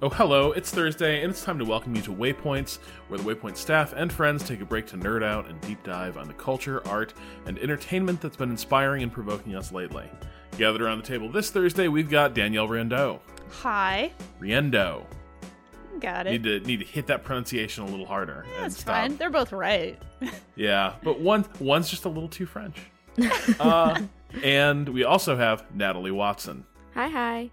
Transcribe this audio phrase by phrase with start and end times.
[0.00, 3.56] Oh, hello, it's Thursday, and it's time to welcome you to Waypoints, where the Waypoint
[3.56, 6.86] staff and friends take a break to nerd out and deep dive on the culture,
[6.86, 7.14] art,
[7.46, 10.08] and entertainment that's been inspiring and provoking us lately.
[10.56, 13.18] Gathered around the table this Thursday, we've got Danielle Riendeau.
[13.62, 14.12] Hi.
[14.40, 15.04] Riendeau.
[15.98, 16.30] Got it.
[16.30, 18.46] Need to need to hit that pronunciation a little harder.
[18.54, 18.94] and That's stop.
[18.94, 19.16] fine.
[19.16, 19.98] They're both right.
[20.56, 22.76] Yeah, but one one's just a little too French.
[23.60, 24.00] uh,
[24.44, 26.64] and we also have Natalie Watson.
[26.94, 27.50] Hi, hi.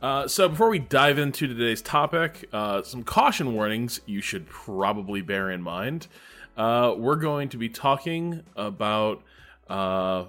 [0.00, 5.20] Uh, so before we dive into today's topic, uh, some caution warnings you should probably
[5.20, 6.06] bear in mind.
[6.56, 9.22] Uh, we're going to be talking about
[9.68, 10.24] uh,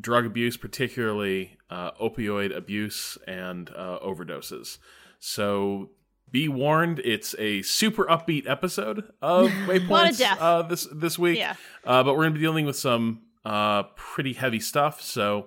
[0.00, 4.78] drug abuse, particularly uh, opioid abuse and uh, overdoses.
[5.18, 5.90] So
[6.30, 11.38] be warned, it's a super upbeat episode of Waypoints uh, this this week.
[11.38, 11.54] Yeah.
[11.84, 15.00] Uh, but we're going to be dealing with some uh, pretty heavy stuff.
[15.00, 15.46] So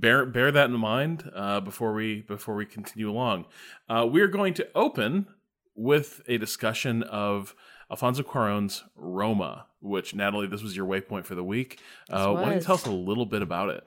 [0.00, 3.46] bear bear that in mind uh, before we before we continue along.
[3.88, 5.26] Uh, we're going to open
[5.74, 7.54] with a discussion of
[7.90, 11.80] Alfonso Cuarón's Roma, which Natalie, this was your waypoint for the week.
[12.10, 13.84] Uh, why don't you tell us a little bit about it?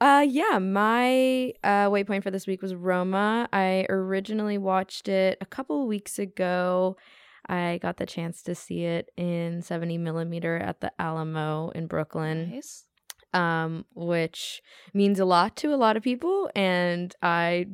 [0.00, 3.48] Uh, yeah, my uh, waypoint for this week was Roma.
[3.52, 6.96] I originally watched it a couple weeks ago.
[7.46, 12.50] I got the chance to see it in 70 millimeter at the Alamo in Brooklyn,
[12.50, 12.86] Nice.
[13.32, 14.62] Um, which
[14.94, 17.66] means a lot to a lot of people, and I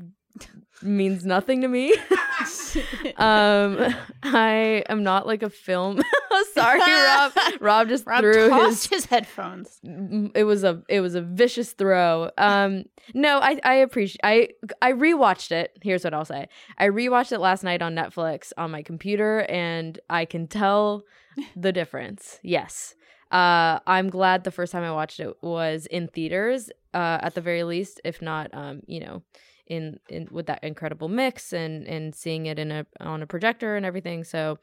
[0.83, 1.93] means nothing to me.
[3.17, 6.03] um, I am not like a film.
[6.53, 7.33] Sorry, Rob.
[7.61, 9.81] Rob just Rob threw his his headphones.
[10.35, 12.31] it was a it was a vicious throw.
[12.37, 12.85] Um
[13.15, 14.49] no, I I appreciate I
[14.83, 15.79] I rewatched it.
[15.83, 16.49] Here's what I'll say.
[16.79, 21.05] I rewatched it last night on Netflix on my computer and I can tell
[21.55, 22.39] the difference.
[22.43, 22.95] Yes.
[23.31, 27.41] Uh I'm glad the first time I watched it was in theaters uh at the
[27.41, 29.23] very least if not um you know
[29.67, 33.77] in in with that incredible mix and and seeing it in a on a projector
[33.77, 34.23] and everything.
[34.25, 34.59] So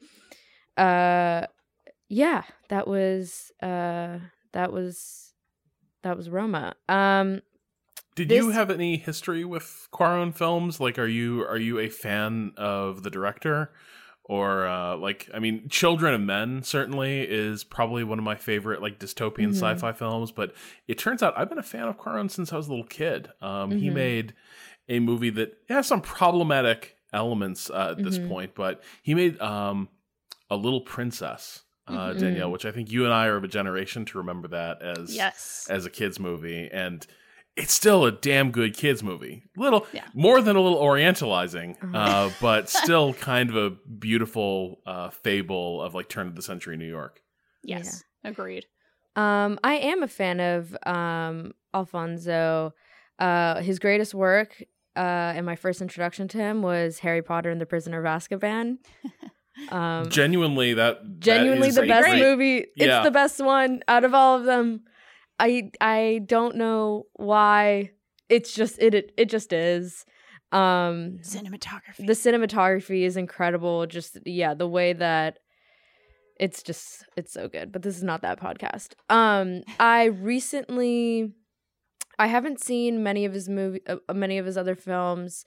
[0.76, 1.46] uh
[2.08, 4.18] yeah, that was uh
[4.52, 5.34] that was
[6.02, 6.74] that was Roma.
[6.88, 7.42] Um
[8.14, 10.80] Did you have any history with Cuarón films?
[10.80, 13.72] Like, are you are you a fan of the director?
[14.26, 18.80] Or uh, like, I mean, Children of Men certainly is probably one of my favorite
[18.80, 19.54] like dystopian Mhm.
[19.54, 20.32] sci-fi films.
[20.32, 20.54] But
[20.88, 23.30] it turns out I've been a fan of Cuarón since I was a little kid.
[23.42, 23.92] Um, He Mhm.
[23.94, 24.34] made
[24.88, 28.28] a movie that has some problematic elements uh, at this Mhm.
[28.28, 29.88] point, but he made um,
[30.50, 32.18] a Little Princess, uh, Mhm.
[32.18, 35.14] Danielle, which I think you and I are of a generation to remember that as
[35.14, 35.66] Yes.
[35.70, 37.06] as a kids movie and
[37.56, 40.04] it's still a damn good kids movie little Yeah.
[40.14, 41.96] more than a little orientalizing Uh-huh.
[41.96, 46.76] uh, but still kind of a beautiful uh, fable of like turn of the century
[46.76, 47.20] new york
[47.62, 48.02] yes.
[48.24, 48.64] Agreed.
[49.16, 52.72] um I am a fan of um Alfonso.
[53.18, 54.62] Uh his greatest work
[54.96, 58.78] uh and my first introduction to him was Harry Potter and the Prisoner of Azkaban.
[59.70, 62.56] Um genuinely that that genuinely is the a best great- movie.
[62.58, 63.04] It's Yeah.
[63.04, 64.80] the best one out of all of them.
[65.38, 67.90] I I don't know why.
[68.28, 70.04] It's just it it, it just is.
[70.52, 72.06] Um Cinematography.
[72.06, 73.86] the cinematography is incredible.
[73.86, 75.38] Just yeah, the way that
[76.38, 77.72] it's just it's so good.
[77.72, 78.94] But this is not that podcast.
[79.08, 81.32] Um I recently
[82.18, 85.44] I haven't seen many of his movie uh, many of his other films.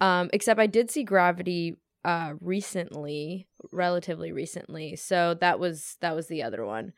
[0.00, 4.96] Um except I did see Gravity uh recently, relatively recently.
[4.96, 6.92] So that was that was the other one.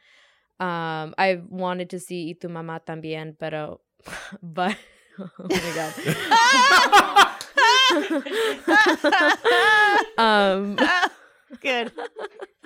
[0.62, 3.80] Um I wanted to see Y tu mamá también, pero
[4.42, 4.76] but
[5.18, 5.92] oh my god.
[10.18, 10.76] um
[11.60, 11.92] Good.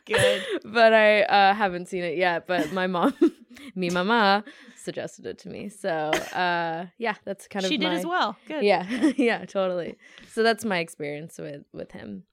[0.07, 0.43] Good.
[0.65, 2.47] but I uh, haven't seen it yet.
[2.47, 3.15] But my mom,
[3.75, 4.45] mi mama,
[4.77, 5.69] suggested it to me.
[5.69, 8.37] So uh, yeah, that's kind of she did my- as well.
[8.47, 8.63] Good.
[8.63, 9.97] Yeah, yeah, totally.
[10.33, 12.25] So that's my experience with with him.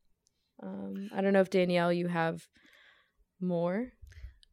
[0.62, 2.48] Um, I don't know if Danielle, you have
[3.42, 3.92] more.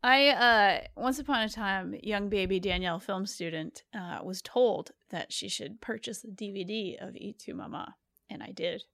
[0.03, 5.33] I uh once upon a time, young baby Danielle film student uh was told that
[5.33, 7.95] she should purchase a DVD of Y tu mamá,
[8.29, 8.85] and I did.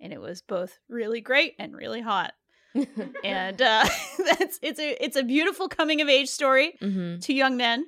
[0.00, 2.32] And it was both really great and really hot.
[3.24, 3.86] And uh
[4.38, 6.74] that's it's a it's a beautiful coming of age story.
[6.80, 7.86] hmm two young men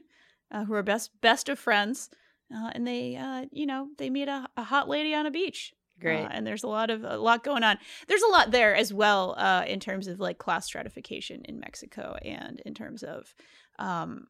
[0.51, 2.11] uh, who are best best of friends,
[2.55, 5.73] uh, and they uh, you know they meet a, a hot lady on a beach.
[6.01, 6.25] Great.
[6.25, 7.79] Uh, and there's a lot of a lot going on.
[8.09, 12.17] There's a lot there as well uh, in terms of like class stratification in Mexico
[12.25, 13.35] and in terms of
[13.79, 14.27] um,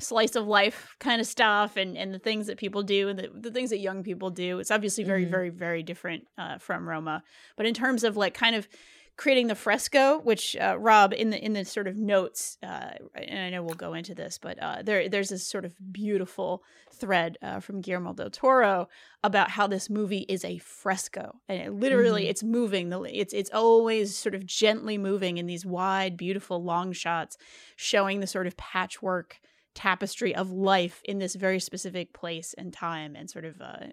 [0.00, 3.30] slice of life kind of stuff and, and the things that people do and the,
[3.32, 4.58] the things that young people do.
[4.58, 5.30] It's obviously very, Mhm.
[5.30, 7.22] very, very different uh, from Roma.
[7.56, 8.68] But in terms of like kind of
[9.16, 13.38] creating the fresco, which uh, Rob in the in the sort of notes, uh, and
[13.38, 16.62] I know we'll go into this, but uh, there there's this sort of beautiful
[16.92, 18.88] thread uh, from Guillermo del Toro
[19.22, 22.30] about how this movie is a fresco, and it literally Mhm.
[22.30, 22.88] it's moving.
[22.90, 27.36] The it's it's always sort of gently moving in these wide, beautiful long shots,
[27.76, 29.40] showing the sort of patchwork
[29.74, 33.86] tapestry of life in this very specific place and time, and sort of uh,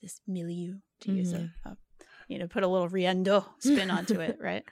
[0.00, 1.76] this milieu to use a, a
[2.32, 4.64] you know put a little Riendeau spin onto it, right?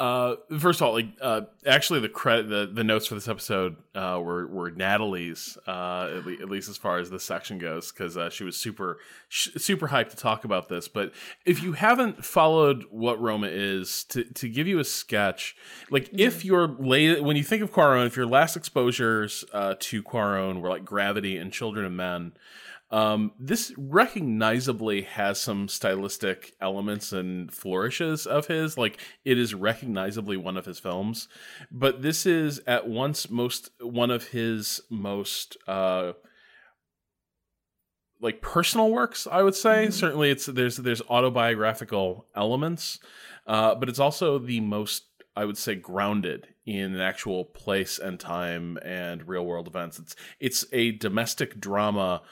[0.00, 3.76] Uh, first of all, like uh, actually, the credit, the, the notes for this episode
[3.94, 7.92] uh, were were Natalie's, uh, at, le- at least as far as this section goes,
[7.92, 8.96] because uh, she was super
[9.28, 10.88] sh- super hyped to talk about this.
[10.88, 11.12] But
[11.44, 15.54] if you haven't followed what Roma is, to to give you a sketch,
[15.90, 20.02] like if your late when you think of Cuarón, if your last exposures uh, to
[20.02, 22.32] Cuarón were like Gravity and Children of Men.
[22.92, 28.76] Um, this recognizably has some stylistic elements and flourishes of his.
[28.76, 31.28] Like it is recognizably one of his films,
[31.70, 36.14] but this is at once most one of his most uh
[38.20, 39.26] like personal works.
[39.30, 39.92] I would say Mhm.
[39.92, 42.98] certainly it's there's there's autobiographical elements,
[43.46, 45.04] uh, but it's also the most
[45.36, 49.98] I would say grounded in an actual place and time and real world events.
[49.98, 52.22] It's it's a domestic drama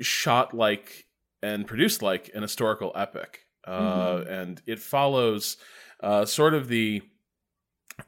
[0.00, 1.06] shot like
[1.42, 5.56] and produced like an historical epic, uh, and it follows
[6.02, 7.02] uh, sort of the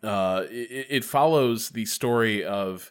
[0.02, 2.90] uh, it, it follows the story of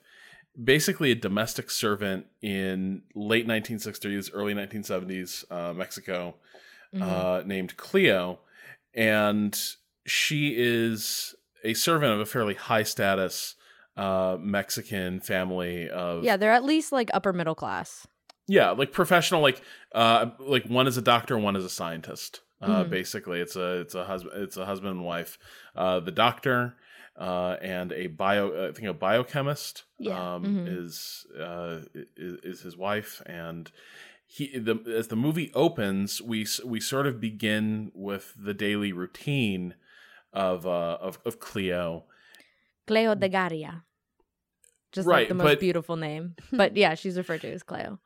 [0.62, 6.36] basically a domestic servant in late 1960s, early 1970s uh, Mexico
[7.00, 8.40] uh, named Cleo,
[8.94, 9.57] and
[10.06, 13.56] she is a servant of a fairly high status
[13.95, 18.07] uh, Mexican family of yeah, they're at least like upper middle class.
[18.50, 19.62] Yeah, like professional, like
[19.94, 22.42] uh, like one is a doctor, one is a scientist.
[22.62, 22.90] Uh, Mhm.
[22.90, 25.38] Basically, it's a it's a husband it's a husband and wife.
[25.75, 26.75] Uh, the doctor
[27.16, 30.36] uh, and a bio I think a biochemist Yeah.
[30.36, 30.78] um, Mhm.
[30.80, 31.81] is, uh,
[32.18, 33.72] is is his wife, and
[34.25, 39.75] he the as the movie opens, we we sort of begin with the daily routine
[40.34, 42.06] of uh, of of Cleo.
[42.88, 43.84] Cleodegaria.
[44.92, 46.36] Just Right, like the most but- beautiful name.
[46.52, 48.00] But yeah, she's referred to as Cleo.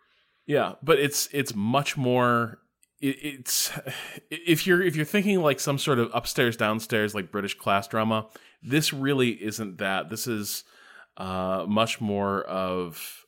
[0.45, 2.59] Yeah, but it's it's much more.
[3.01, 3.71] It, it's
[4.29, 8.27] if you're if you're thinking like some sort of upstairs downstairs like British class drama,
[8.61, 10.09] this really isn't that.
[10.09, 10.63] This is
[11.17, 13.25] uh, much more of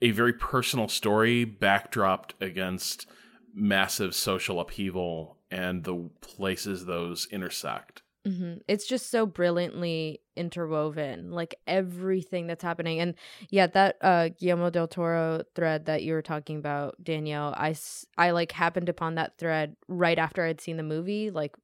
[0.00, 3.06] a very personal story backdropped against
[3.54, 8.02] massive social upheaval and the places those intersect.
[8.24, 13.00] Hmm It's just so brilliantly interwoven, like everything that's happening.
[13.00, 13.14] And
[13.50, 17.74] yeah, that uh, Guillermo del Toro thread that you were talking about, Danielle, I,
[18.16, 21.54] I like happened upon that thread right after I'd seen the movie, like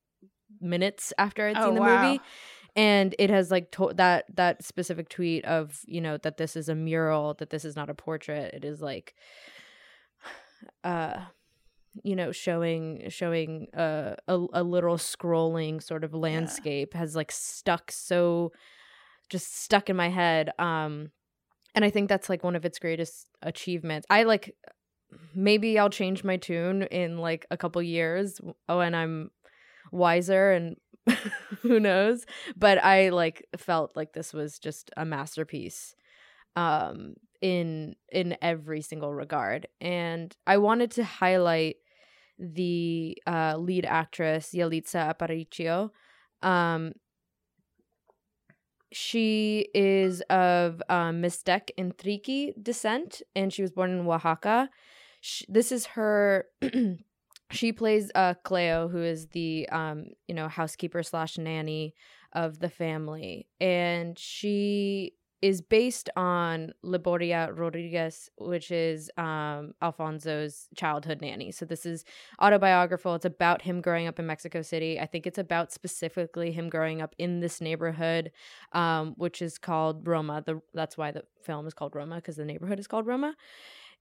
[0.61, 2.03] minutes after I'd Oh, seen the wow.
[2.03, 2.23] movie.
[2.77, 6.69] And it has like to- that that specific tweet of you know that this is
[6.69, 8.55] a mural, that this is not a portrait.
[8.55, 9.15] It is like,
[10.85, 11.21] uh,
[12.05, 17.91] you know showing showing uh, a a literal scrolling sort of landscape has like stuck
[17.91, 18.53] so
[19.29, 21.11] just stuck in my head um
[21.75, 24.07] and i think that's like one of its greatest achievements.
[24.11, 24.55] I like
[25.35, 29.31] maybe i'll change my tune in like a couple years when i'm
[29.91, 30.77] wiser and
[31.63, 32.27] who knows?
[32.57, 35.95] But i like felt like this was just a masterpiece
[36.57, 39.69] um in in every single regard.
[39.81, 41.77] And i wanted to highlight
[42.39, 45.91] the uh lead actress Yalitza Aparicio
[46.43, 46.93] um
[48.93, 54.71] she is of um, Mixtec and Triqui descent, and she was born in Oaxaca.
[55.21, 56.47] Sh this is her.
[57.51, 61.95] she plays uh, Cleo, who is the um, you know housekeeper slash nanny
[62.33, 71.21] of the family, and she is based on Liboria Rodriguez, which is um, Alfonso's childhood
[71.21, 71.53] nanny.
[71.53, 72.05] So this is
[72.41, 73.15] autobiographical.
[73.15, 74.99] It's about him growing up in Mexico City.
[74.99, 78.33] I think it's about specifically him growing up in this neighborhood,
[78.73, 80.43] um, which is called Roma.
[80.45, 83.37] The that's why the film is called Roma because the neighborhood is called Roma.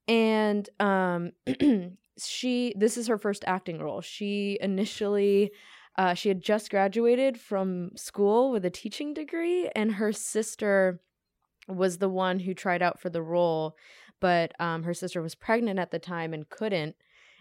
[0.07, 1.33] And um,
[2.17, 4.01] she this is her first acting role.
[4.01, 5.51] She initially
[5.97, 10.99] uh, she had just graduated from school with a teaching degree, and her sister
[11.67, 13.75] was the one who tried out for the role,
[14.19, 16.95] but um, her sister was pregnant at the time and couldn't.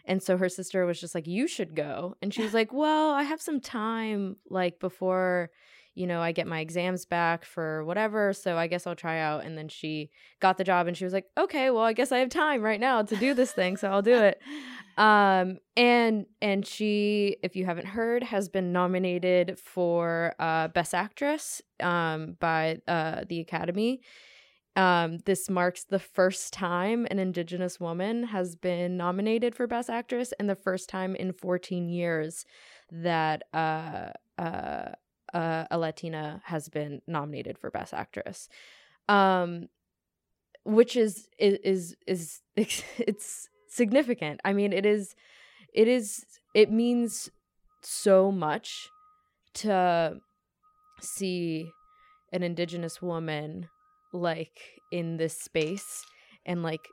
[0.04, 3.10] And so her sister was just like, "You should go," and she was like, "Well,
[3.10, 5.50] I have some time, like before."
[5.96, 9.44] You know, I get my exams back for whatever, so I guess I'll try out.
[9.44, 10.10] And then she
[10.40, 12.78] got the job and she was like, okay, well, I guess I have time right
[12.78, 14.40] now to do this thing, so I'll do it.
[14.98, 21.60] Um, and and she, if you haven't heard, has been nominated for uh, Best Actress
[21.82, 24.00] um, by uh, the Academy.
[24.74, 30.32] Um, this marks the first time an Indigenous woman has been nominated for Best Actress,
[30.38, 32.46] and the first time in 14 years
[32.90, 34.92] that uh, uh,
[35.36, 38.48] uh, a Latina has been nominated for Best Actress.
[39.06, 39.68] Um,
[40.64, 44.40] which is is is, is it's significant.
[44.44, 45.14] I mean, it is,
[45.74, 46.24] it is,
[46.54, 47.30] it means
[47.82, 48.88] so much
[49.54, 50.16] to
[51.00, 51.70] see
[52.32, 53.68] an indigenous woman
[54.12, 56.02] like in this space
[56.46, 56.88] and like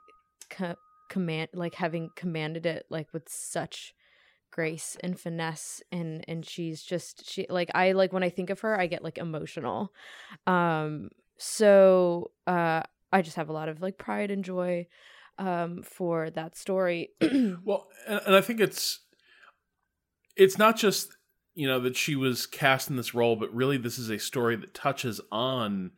[0.50, 0.76] co-
[1.08, 3.94] command like having commanded it like with such
[4.54, 8.60] grace and finesse and and she's just she like I like when I think of
[8.60, 9.92] her I get like emotional
[10.46, 12.82] um so uh
[13.12, 14.86] I just have a lot of like pride and joy
[15.38, 17.10] um, for that story.
[17.64, 19.00] well, and, I think it's
[20.36, 21.16] it's not just
[21.54, 24.56] you know that she was cast in this role, but really this is a story
[24.56, 25.92] that touches on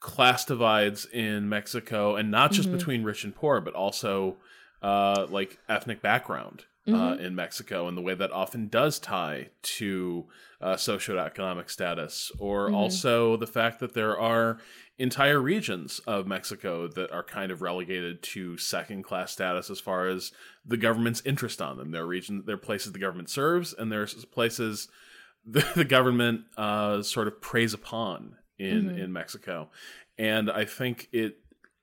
[0.00, 2.78] class divides in Mexico, and not just mm-hmm.
[2.78, 4.36] between rich and poor, but also
[4.80, 6.64] uh, like ethnic background.
[6.84, 7.00] Uh, mm-hmm.
[7.00, 10.26] Uh, in Mexico, and the way that often does tie to
[10.60, 12.74] uh, socioeconomic status, or mm-hmm.
[12.74, 14.58] also the fact that there are
[14.98, 20.08] entire regions of Mexico that are kind of relegated to second class status as far
[20.08, 20.32] as
[20.66, 21.92] the government's interest on them.
[21.92, 24.88] There are region, there are places the government serves, and there's places
[25.46, 28.98] the, the government uh, sort of preys upon in mm-hmm.
[28.98, 29.70] in Mexico.
[30.18, 31.36] And I think it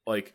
[0.05, 0.33] like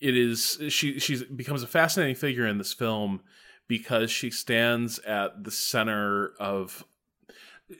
[0.00, 3.22] it is she she becomes a fascinating figure in this film
[3.70, 6.84] because she stands at the center of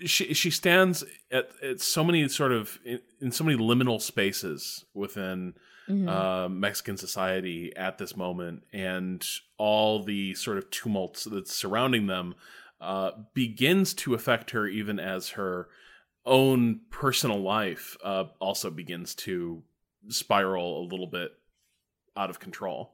[0.07, 4.85] she she stands at, at so many sort of in, in so many liminal spaces
[4.95, 5.55] within
[5.89, 6.09] mm-hmm.
[6.09, 9.27] uh, Mexican society at this moment, and
[9.59, 12.37] all the sort of tumults that's surrounding them
[12.81, 15.67] uh, begins to affect her, even as her
[16.25, 19.65] own personal life uh, also begins to
[20.07, 21.33] spiral a little bit
[22.17, 22.93] out of control.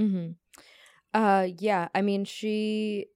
[0.00, 0.30] Mm-hmm.
[1.14, 1.88] Uh, yeah.
[1.94, 3.06] I mean, she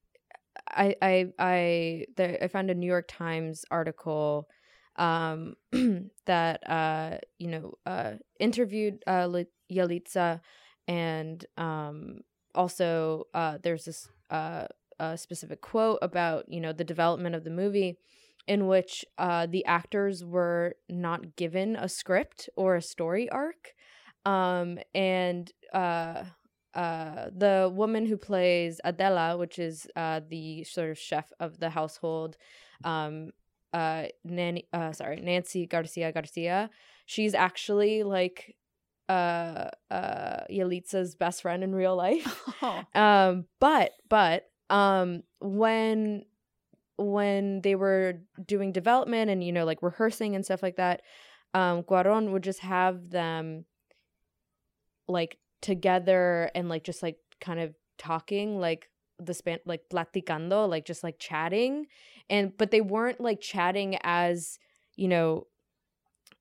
[0.68, 4.48] I I I there, I found a New York Times article
[4.96, 5.54] um
[6.26, 9.28] that uh you know uh interviewed uh
[9.72, 10.40] Yalitza
[10.88, 12.20] and um
[12.54, 14.66] also uh there's this uh
[15.00, 17.98] a specific quote about you know the development of the movie
[18.48, 23.74] in which uh the actors were not given a script or a story arc
[24.26, 26.24] um and uh
[26.76, 31.70] uh, the woman who plays Adela, which is uh, the sort of chef of the
[31.70, 32.36] household,
[32.84, 33.30] um,
[33.72, 36.68] uh, Nanny, uh, sorry, Nancy Garcia Garcia.
[37.06, 38.56] She's actually like
[39.08, 42.42] uh, uh, Yalitza's best friend in real life.
[42.60, 42.82] Oh.
[42.94, 46.24] Um, but but um, when
[46.98, 51.00] when they were doing development and you know like rehearsing and stuff like that,
[51.54, 53.64] um, Cuaron would just have them
[55.08, 60.84] like together and like just like kind of talking like the span like platicando like
[60.84, 61.86] just like chatting.
[62.28, 64.58] And but they weren't like chatting as
[64.96, 65.46] you know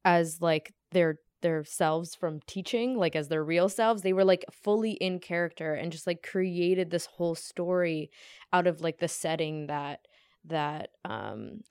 [0.04, 4.02] as like their their selves from teaching like as their real selves.
[4.02, 8.10] They were like fully in character and just like created this whole story
[8.52, 10.00] out of like the setting that
[10.48, 11.62] that um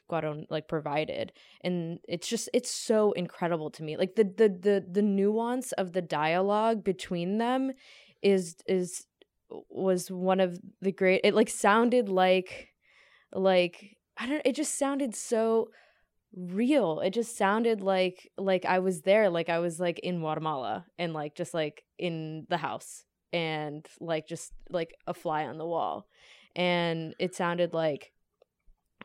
[0.51, 5.03] like provided and it's just it's so incredible to me like the the the the
[5.03, 7.73] nuance of the dialogue between them
[8.23, 9.07] is is
[9.69, 12.69] was one of the great it like sounded like
[13.33, 15.69] like I don't it just sounded so
[16.37, 20.85] real it just sounded like like I was there like I was like in Guatemala
[20.99, 25.67] and like just like in the house and like just like a fly on the
[25.67, 26.07] wall
[26.57, 28.13] and it sounded like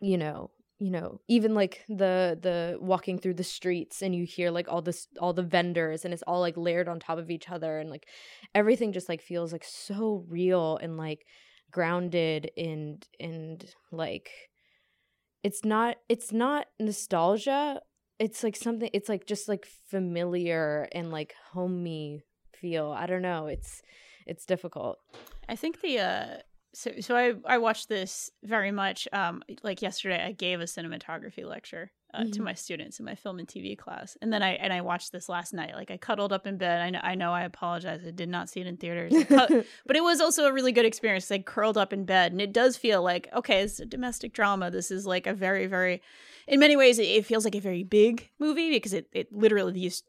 [0.01, 4.49] you know you know even like the the walking through the streets and you hear
[4.49, 7.49] like all this all the vendors and it's all like layered on top of each
[7.49, 8.07] other and like
[8.55, 11.25] everything just like feels like so real and like
[11.71, 14.31] grounded and and like
[15.43, 17.81] it's not it's not nostalgia.
[18.17, 22.91] It's like something it's like just like familiar and like homey feel.
[22.91, 23.47] I don't know.
[23.47, 23.81] It's
[24.25, 24.97] it's difficult.
[25.47, 26.37] I think the uh
[26.73, 31.45] so so I I watched this very much um like yesterday I gave a cinematography
[31.45, 32.43] lecture uh, to Mhm.
[32.43, 35.29] my students in my film and TV class and then I and I watched this
[35.29, 38.11] last night like I cuddled up in bed I know I know I apologize I
[38.11, 41.29] did not see it in theaters cu- but it was also a really good experience
[41.29, 44.71] like curled up in bed and it does feel like okay it's a domestic drama
[44.71, 46.01] this is like a very very
[46.47, 49.71] in many ways it, it feels like a very big movie because it it literally
[49.73, 50.03] these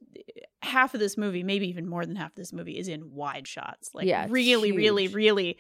[0.63, 3.47] half of this movie maybe even more than half of this movie is in wide
[3.49, 5.59] shots like Yeah, really really really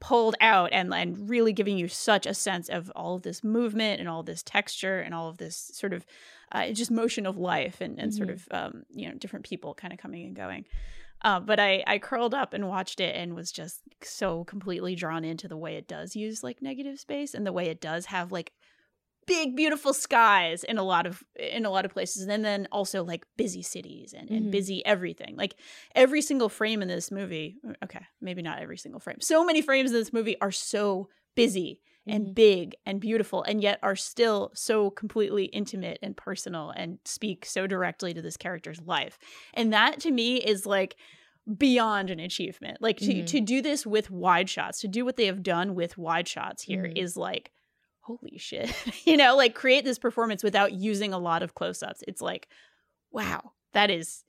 [0.00, 4.00] pulled out and and really giving you such a sense of all of this movement
[4.00, 6.06] and all of this texture and all of this sort of
[6.52, 9.92] uh, just motion of life and, and sort of um, you know different people kind
[9.92, 10.64] of coming and going.
[11.22, 15.22] Uh, but I, I curled up and watched it and was just so completely drawn
[15.22, 18.32] into the way it does use like negative space and the way it does have
[18.32, 18.52] like
[19.30, 23.04] big beautiful skies in a lot of in a lot of places and then also
[23.04, 24.50] like busy cities and, and Mhm.
[24.50, 25.54] busy everything like
[25.94, 27.48] every single frame in this movie
[27.84, 31.80] okay maybe not every single frame so many frames in this movie are so busy
[32.06, 32.34] and Mhm.
[32.34, 37.66] big and beautiful and yet are still so completely intimate and personal and speak so
[37.68, 39.16] directly to this character's life
[39.54, 40.96] and that to me is like
[41.56, 43.26] beyond an achievement like to Mhm.
[43.26, 46.62] to do this with wide shots to do what they have done with wide shots
[46.64, 47.20] here is Mhm.
[47.28, 47.52] like
[48.18, 48.72] holy shit
[49.06, 52.48] you know like create this performance without using a lot of close-ups it's like
[53.12, 54.24] wow that is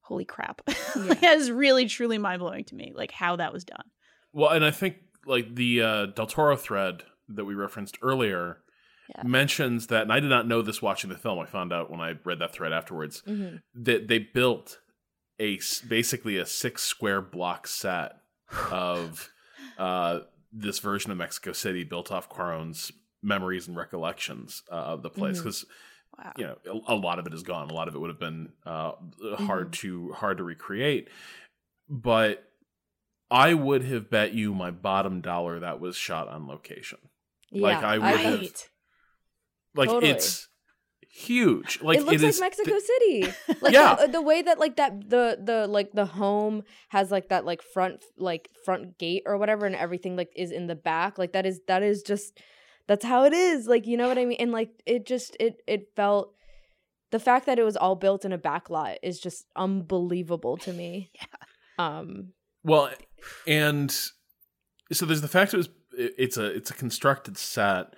[0.00, 0.60] holy crap
[0.96, 1.14] Yeah.
[1.14, 3.84] that is really truly mind-blowing to me like how that was done
[4.32, 8.58] Well, and I think like the uh, Del Toro thread that we referenced earlier
[9.14, 9.22] Yeah.
[9.22, 11.38] mentions that, and I did not know this watching the film.
[11.38, 13.62] I found out when I read that thread afterwards Mhm.
[13.74, 14.80] that they built
[15.40, 18.16] a basically a six square block set
[18.70, 19.30] of
[19.78, 20.20] uh,
[20.52, 22.92] this version of Mexico City built off Cuarón's
[23.24, 25.64] memories and recollections uh, of the place because
[26.18, 26.56] wow you know
[26.88, 27.68] a, a lot of it is gone.
[27.70, 28.92] A lot of it would have been uh,
[29.38, 31.08] hard to hard to recreate,
[31.88, 32.44] but
[33.30, 36.98] I would have bet you my bottom dollar that was shot on location.
[37.50, 38.50] Like, yeah I would have-
[39.74, 40.12] Like Totally.
[40.12, 40.48] it's
[41.08, 41.80] huge.
[41.82, 43.32] Like it looks is like Mexico City.
[43.60, 43.94] Like Yeah.
[44.00, 47.62] the, the way that like that the the like the home has like that like
[47.62, 51.18] front like front gate or whatever and everything like is in the back.
[51.18, 52.38] Like that is that is just
[52.86, 53.66] that's how it is.
[53.66, 54.38] Like you know what I mean?
[54.40, 56.34] And like it just it it felt
[57.10, 60.72] the fact that it was all built in a back lot is just unbelievable to
[60.72, 61.10] me.
[61.20, 61.26] Yeah.
[61.78, 62.90] Um Well,
[63.46, 63.90] and
[64.92, 67.94] so there's the fact it was it's a it's a constructed set,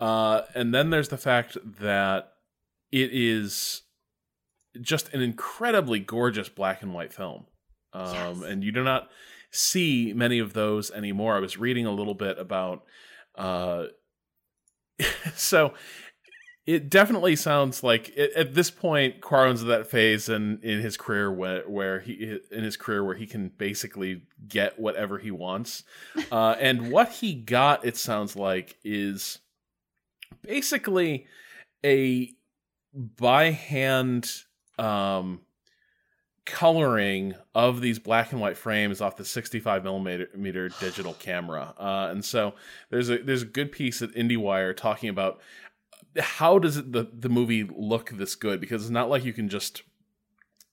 [0.00, 2.32] uh, and then there's the fact that
[2.92, 3.82] it is
[4.80, 7.46] just an incredibly gorgeous black and white film,
[7.92, 8.42] um, Yes.
[8.42, 9.08] and you do not
[9.50, 11.36] see many of those anymore.
[11.36, 12.84] I was reading a little bit about,
[13.36, 13.86] uh,
[15.34, 15.74] so
[16.66, 20.96] it definitely sounds like at, at this point Cuarón's at that phase in in his
[20.96, 25.82] career where where he in his career where he can basically get whatever he wants,
[26.32, 29.38] uh, and what he got it sounds like is
[30.42, 31.26] basically
[31.84, 32.30] a
[32.94, 34.30] by hand
[34.78, 35.40] um
[36.50, 42.24] coloring of these black and white frames off the 65 millimeter digital camera uh, and
[42.24, 42.54] so
[42.90, 45.40] there's a there's a good piece at IndieWire talking about
[46.18, 49.48] how does it, the the movie look this good because it's not like you can
[49.48, 49.82] just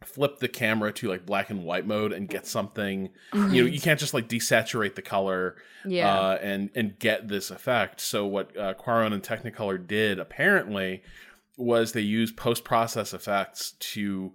[0.03, 3.81] flip the camera to like black and white mode and get something you know you
[3.81, 5.55] can't just like desaturate the color
[5.87, 6.13] yeah.
[6.13, 7.99] uh, and and get this effect.
[8.01, 11.03] So what uh, Cuarón and Technicolor did apparently
[11.57, 14.33] was they used post process effects to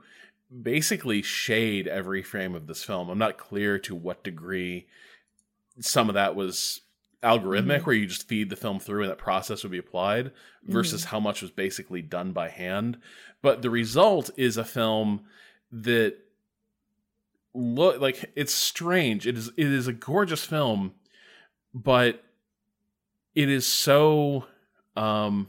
[0.60, 3.08] basically shade every frame of this film.
[3.08, 4.86] I'm not clear to what degree
[5.80, 6.82] some of that was
[7.22, 7.86] algorithmic, Mhm.
[7.86, 10.32] where you just feed the film through and that process would be applied,
[10.64, 13.00] versus how much was basically done by hand.
[13.40, 15.24] But the result is a film
[15.70, 16.16] that
[17.54, 19.26] look like it's strange.
[19.26, 20.94] It is it is a gorgeous film,
[21.72, 22.24] but
[23.34, 24.46] it is so
[24.96, 25.48] um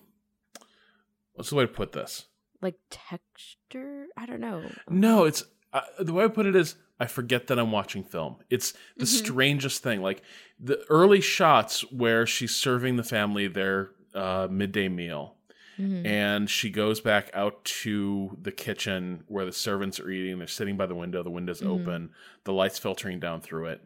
[1.34, 2.26] what's the way to put this?
[2.62, 3.92] like texture?
[4.24, 4.64] I don't know.
[4.90, 8.38] No, it's uh, the way I put it is I forget that I'm watching film.
[8.50, 9.08] It's the Mhm.
[9.26, 10.02] strangest thing.
[10.02, 10.22] Like
[10.60, 15.36] the early shots where she's serving the family their uh, midday meal,
[15.78, 16.06] Mhm.
[16.06, 20.38] and she goes back out to the kitchen where the servants are eating.
[20.38, 21.22] They're sitting by the window.
[21.24, 21.68] The window's Mhm.
[21.82, 22.10] open.
[22.46, 23.82] The lights filtering down through it.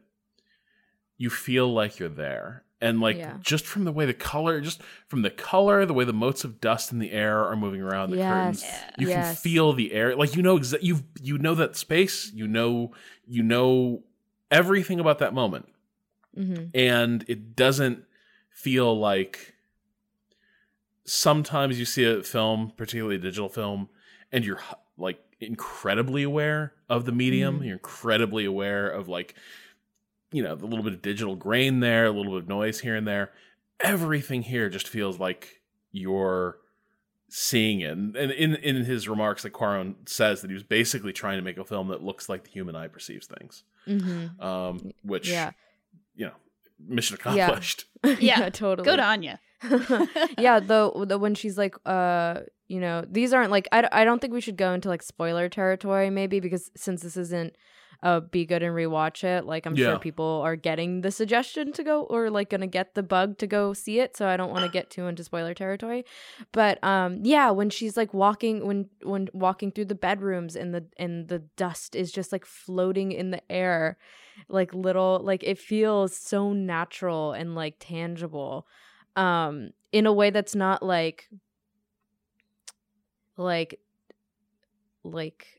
[1.17, 3.37] You feel like you're there, and like Yeah.
[3.41, 6.61] just from the way the color just from the color the way the motes of
[6.61, 8.83] dust in the air are moving around the curtains Yes.
[8.99, 12.47] you can feel the air like you know exa- you you know that space you
[12.47, 12.91] know
[13.25, 14.03] you know
[14.51, 15.67] everything about that moment
[16.35, 18.03] hmm and it doesn't
[18.51, 19.55] feel like
[21.03, 23.89] sometimes you see a film particularly a digital film
[24.31, 24.59] and you're
[24.97, 27.65] like incredibly aware of the medium Mhm.
[27.65, 29.35] you're incredibly aware of like
[30.31, 32.95] you know a little bit of digital grain there a little bit of noise here
[32.95, 33.31] and there
[33.79, 35.61] everything here just feels like
[35.91, 36.57] you're
[37.29, 41.11] seeing it and and in in his remarks like Cuarón says that he was basically
[41.13, 44.91] trying to make a film that looks like the human eye perceives things hmm um
[45.03, 45.51] which Yeah.
[46.15, 46.33] you know
[46.79, 47.33] mission Yeah.
[47.45, 47.85] accomplished
[48.19, 48.49] Yeah.
[48.53, 48.85] totally.
[48.85, 49.33] Good on you.
[50.37, 54.19] yeah, though the when she's like, uh, you know, these aren't like I, I don't
[54.21, 57.55] think we should go into like spoiler territory maybe because since this isn't
[58.03, 59.85] uh be good and rewatch it, like I'm Yeah.
[59.85, 63.47] sure people are getting the suggestion to go or like gonna get the bug to
[63.47, 66.05] go see it, so I don't want to get too into spoiler territory.
[66.51, 70.85] But um yeah, when she's like walking when when walking through the bedrooms and the
[70.97, 73.97] and the dust is just like floating in the air
[74.49, 78.67] like little like it feels so natural and like tangible
[79.15, 81.27] um in a way that's not like
[83.35, 83.79] like
[85.03, 85.56] like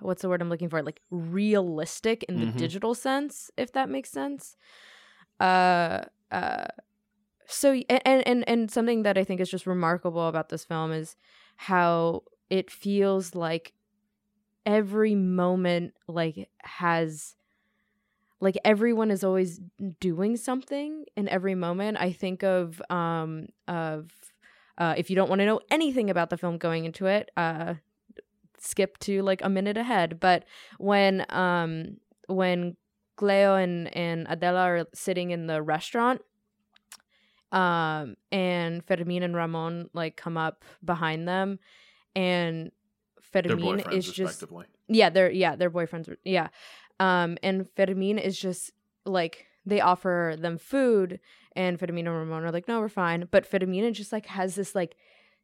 [0.00, 0.82] what's the word i'm looking for?
[0.82, 2.56] Like realistic in the Mhm.
[2.56, 4.56] digital sense if that makes sense.
[5.38, 6.66] Uh uh
[7.46, 11.16] so and and and something that i think is just remarkable about this film is
[11.56, 13.72] how it feels like
[14.66, 17.34] every moment like has
[18.40, 19.60] like everyone is always
[20.00, 21.98] doing something in every moment.
[22.00, 24.10] I think of um of
[24.78, 27.74] uh if you don't want to know anything about the film going into it uh
[28.60, 30.44] skip to like a minute ahead but
[30.78, 31.96] when um
[32.28, 32.76] when
[33.16, 36.20] Cleo and and Adela are sitting in the restaurant
[37.52, 41.58] um and Fermin and Ramon like come up behind them
[42.14, 42.70] and
[43.32, 44.44] Fermin is just
[44.88, 46.48] yeah they're yeah their boyfriends yeah.
[46.98, 48.72] Um and Fermin is just
[49.04, 51.20] like they offer them food
[51.56, 53.28] and Fermin and Ramon are like no we're fine.
[53.30, 54.96] But Fermin just like has this like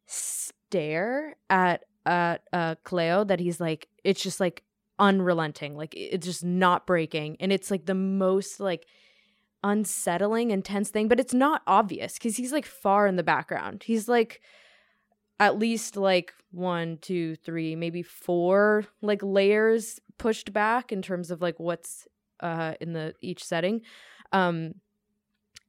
[0.05, 4.63] stare at at uh Cleo that he's like it's just like
[4.97, 8.87] unrelenting like it's just not breaking and it's like the most like
[9.63, 13.83] unsettling intense thing but it's not obvious because he's like far in the background.
[13.83, 14.41] He's like
[15.39, 21.41] at least like one two three maybe four like layers pushed back in terms of
[21.41, 22.07] like what's
[22.39, 23.81] uh in the each setting
[24.31, 24.73] um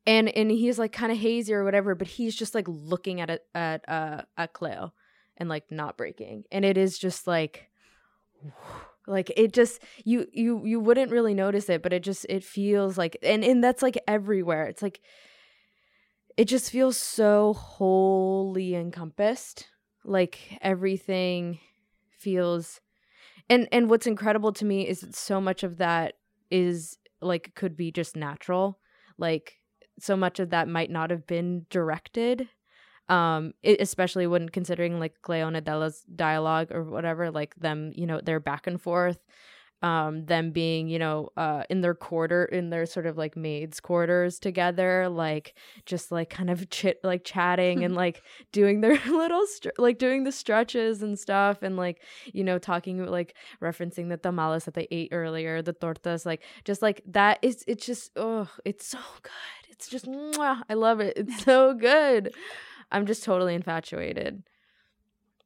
[0.07, 3.29] and and he's like kind of hazy or whatever but he's just like looking at
[3.29, 4.93] it at uh at cleo
[5.39, 6.45] and like not breaking.
[6.53, 7.71] And it is just like
[9.07, 12.99] like it just you you you wouldn't really notice it but it just it feels
[12.99, 14.67] like and and that's like everywhere.
[14.67, 15.01] It's like
[16.37, 19.69] it just feels so wholly encompassed.
[20.05, 21.59] Like everything
[22.11, 22.81] feels
[23.49, 26.15] and and what's incredible to me is that so much of that
[26.51, 28.79] is like could be just natural.
[29.17, 29.57] Like
[29.99, 32.49] so much of that might not have been directed
[33.09, 38.07] um it, especially when considering like Cleo and Adela's dialogue or whatever like them you
[38.07, 39.19] know their back and forth
[39.83, 43.79] um them being you know uh in their quarter in their sort of like maids
[43.79, 45.55] quarters together like
[45.87, 50.25] just like kind of chit like chatting and like doing their little str- like doing
[50.25, 54.89] the stretches and stuff and like you know talking like referencing the tamales that they
[54.91, 59.33] ate earlier the tortas like just like that is it's just oh it's so good.
[59.71, 61.17] It's just mwah, i love it.
[61.17, 62.35] It's so good
[62.93, 64.43] i'm just totally infatuated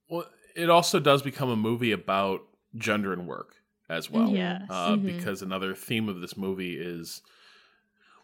[0.08, 2.42] well it also does become a movie about
[2.76, 3.56] gender and work
[3.88, 4.34] as well Mhm.
[4.36, 4.66] Yes.
[4.70, 5.06] uh, Mhm.
[5.06, 7.22] because another theme of this movie is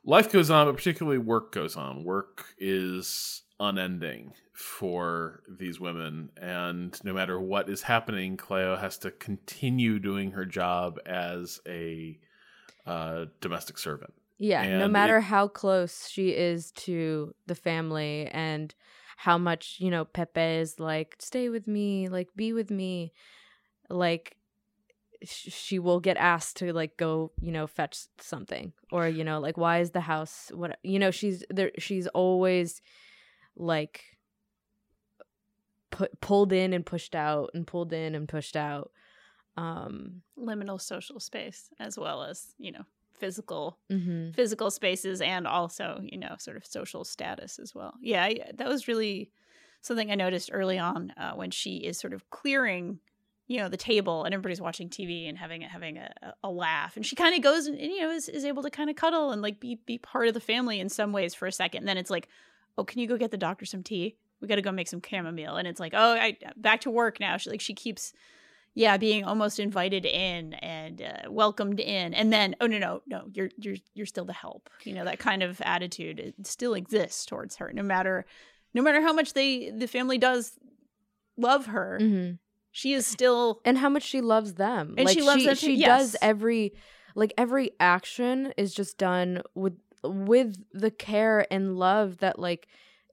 [0.05, 2.05] life goes on, but particularly work goes on.
[2.05, 9.11] Work is unending for these women, and no matter what is happening, Cleo has to
[9.11, 12.19] continue doing her job as a
[12.87, 14.15] uh, domestic servant.
[14.39, 18.75] Yeah, no matter it- how close she is to the family and
[19.23, 23.13] how much, you know, Pepe is like, stay with me, like, be with me,
[23.91, 24.37] like,
[25.25, 28.73] sh- she will get asked to, like, go, you know, fetch something.
[28.93, 32.81] Or, you know, like, why is the house, what, you know, she's there, she's always
[33.57, 34.05] like,
[35.91, 38.93] put, pulled in and pushed out and pulled in and pushed out.
[39.57, 42.85] Um, Liminal social space as well as, you know,
[43.19, 44.35] physical mhm.
[44.35, 47.95] physical spaces and also, you know, sort of social status as well.
[48.01, 49.31] Yeah, I, that was really
[49.81, 53.01] something I noticed early on uh, when she is sort of clearing
[53.49, 56.13] you know the table and everybody's watching TV and having a, having a,
[56.45, 56.97] a laugh.
[56.97, 59.33] And she kind of goes and you know is, is able to kind of cuddle
[59.33, 61.81] and like be be part of the family in some ways for a second.
[61.81, 62.29] And then it's like
[62.77, 64.17] oh can you go get the doctor some tea?
[64.41, 65.57] We got to go make some chamomile.
[65.57, 67.39] And it's like oh I back to work now.
[67.39, 68.13] She like she keeps
[68.75, 72.15] yeah being almost invited in and uh, welcomed in.
[72.15, 74.71] And then oh no no no you're you're you're still the help.
[74.85, 78.27] You know that kind of attitude it still exists towards her no matter
[78.75, 80.53] no matter how much they the family does
[81.37, 82.31] love her hmm
[82.71, 84.95] she is still and how much she loves them.
[84.97, 86.13] And like she loves them she yes.
[86.13, 86.75] does every
[87.15, 92.69] like every action is just done with with the care and love that like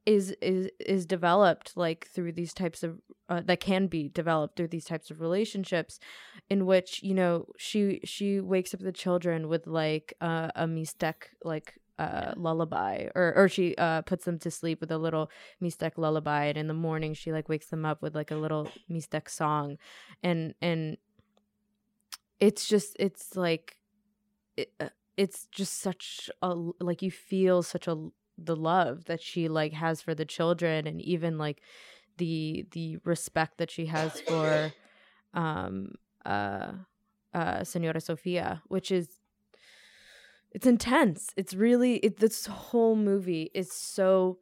[0.06, 4.68] is is is developed like through these types of uh, that can be developed through
[4.68, 6.00] these types of relationships
[6.50, 11.16] in which you know she she wakes up the children with like uh, a Mixtec
[11.44, 15.32] like uh, lullaby or or she uh puts them to sleep with a little
[15.64, 18.70] Mixtec lullaby and in the morning she like wakes them up with like a little
[18.92, 19.78] Mixtec song.
[20.22, 20.98] And and
[22.40, 23.78] it's just it's like
[24.58, 29.48] it, uh, it's just such a like you feel such a the love that she
[29.48, 31.62] like has for the children and even like
[32.18, 34.72] the the respect that she has for
[35.34, 35.94] um
[36.26, 36.72] uh
[37.34, 39.20] uh senora sofia which is
[40.52, 44.38] it's intense it's really it this whole movie is so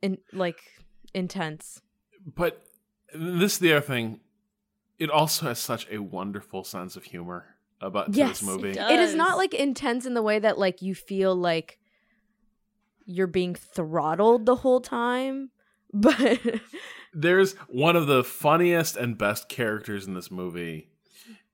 [0.00, 0.60] in like
[1.14, 1.80] intense
[2.34, 2.64] But
[3.14, 4.20] this is the other thing.
[4.98, 8.70] It also has such a wonderful sense of humor about Yes, this movie.
[8.70, 11.78] it it is not like intense in the way that like you feel like
[13.06, 15.50] you're being throttled the whole time
[15.94, 16.40] but
[17.14, 20.88] There's one of the funniest and best characters in this movie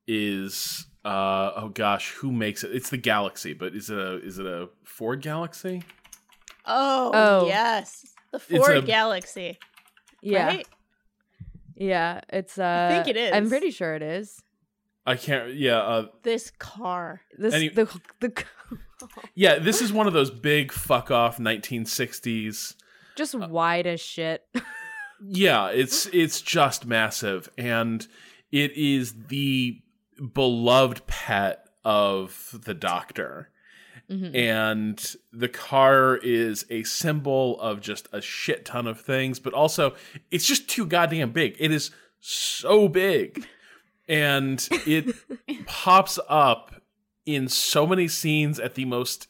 [0.07, 2.71] is uh oh gosh, who makes it?
[2.75, 5.83] It's the Galaxie, but is it a is it a Ford Galaxie?
[6.67, 7.47] oh, Oh.
[7.47, 9.59] yes the Ford a- Galaxie
[10.23, 10.69] yeah right?
[11.77, 13.33] yeah it's uh I think it is.
[13.33, 14.43] i'm pretty sure it is
[15.07, 17.87] I can't yeah, uh this car this Any- the
[18.21, 18.31] the
[19.35, 22.75] yeah, this is one of those big fuck off 1960s
[23.17, 24.45] just wide as shit
[25.21, 28.07] Yeah, it's it's just massive and
[28.53, 29.81] it is the
[30.33, 33.51] beloved pet of the doctor.
[34.11, 34.35] Mhm.
[34.35, 39.95] And the car is a symbol of just a shit ton of things, but also
[40.31, 41.57] it's just too goddamn big.
[41.59, 43.47] It is so big.
[44.09, 45.15] And it
[45.67, 46.75] pops up
[47.29, 49.29] in so many scenes at the most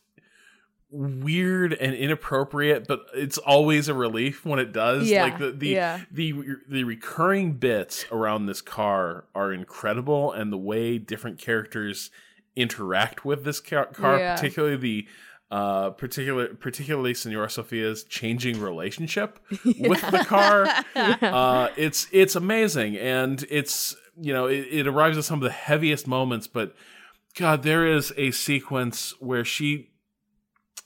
[0.90, 5.10] weird and inappropriate, but it's always a relief when it does.
[5.10, 6.00] Yeah, like the the, yeah.
[6.10, 6.32] the
[6.68, 12.10] the recurring bits around this car are incredible, and the way different characters
[12.54, 14.36] interact with this car, car Yeah.
[14.36, 15.06] particularly the
[15.50, 23.44] uh particular particularly Senora Sofia's changing relationship with the car uh, it's it's amazing, and
[23.50, 26.46] it's you know it, it arrives at some of the heaviest moments.
[26.46, 26.74] But
[27.36, 29.90] God, there is a sequence where she,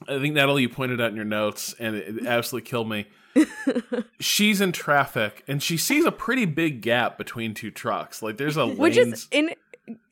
[0.09, 3.07] I think Natalie, you pointed out in your notes, and it, it absolutely killed me.
[4.21, 8.23] She's in traffic, and she sees a pretty big gap between two trucks.
[8.23, 9.15] Like there's a which lanes.
[9.15, 9.51] is in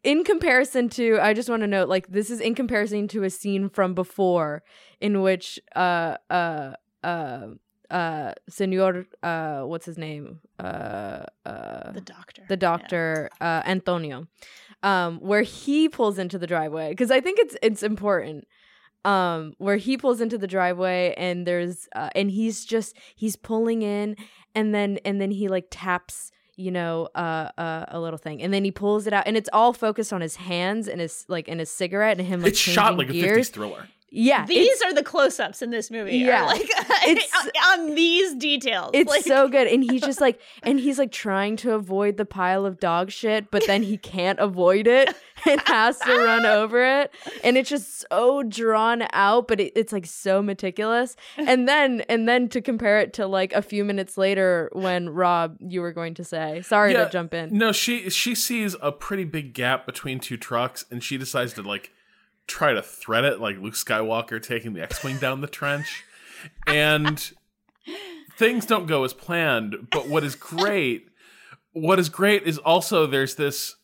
[0.02, 3.30] in comparison to i just want to note like this is in comparison to a
[3.30, 4.62] scene from before
[5.00, 6.72] in which uh uh
[7.04, 7.46] uh
[7.90, 14.26] uh senor uh what's his name uh uh the doctor the doctor uh antonio
[14.82, 18.46] um where he pulls into the driveway because i think it's it's important
[19.04, 23.82] um where he pulls into the driveway and there's uh, and he's just he's pulling
[23.82, 24.16] in
[24.54, 28.52] and then and then he like taps you know uh, uh a little thing and
[28.52, 31.48] then he pulls it out and it's all focused on his hands and his like
[31.48, 33.48] and his cigarette and him like it's shot like a gears.
[33.48, 33.88] 50s thriller.
[34.10, 36.16] Yeah These are the close-ups in this movie.
[36.18, 36.26] Yeah.
[36.40, 36.62] Yeah, like
[37.06, 38.90] It's- on these details.
[38.94, 42.24] it's like, so good and he's just like and he's like trying to avoid the
[42.24, 45.14] pile of dog shit but then he can't avoid it
[45.48, 47.12] and has to run over it
[47.44, 52.28] and it's just so drawn out but it, it's like so meticulous and then and
[52.28, 56.14] then to compare it to like a few minutes later when rob you were going
[56.14, 59.86] to say sorry Yeah, to jump in No, she she sees a pretty big gap
[59.86, 61.92] between two trucks, and she decides to like
[62.50, 66.04] try to thread it, like Luke Skywalker taking the X-wing down the trench,
[66.66, 67.32] and
[68.36, 69.88] things don't go as planned.
[69.90, 71.08] But what is great,
[71.72, 73.76] what is great is also there's this.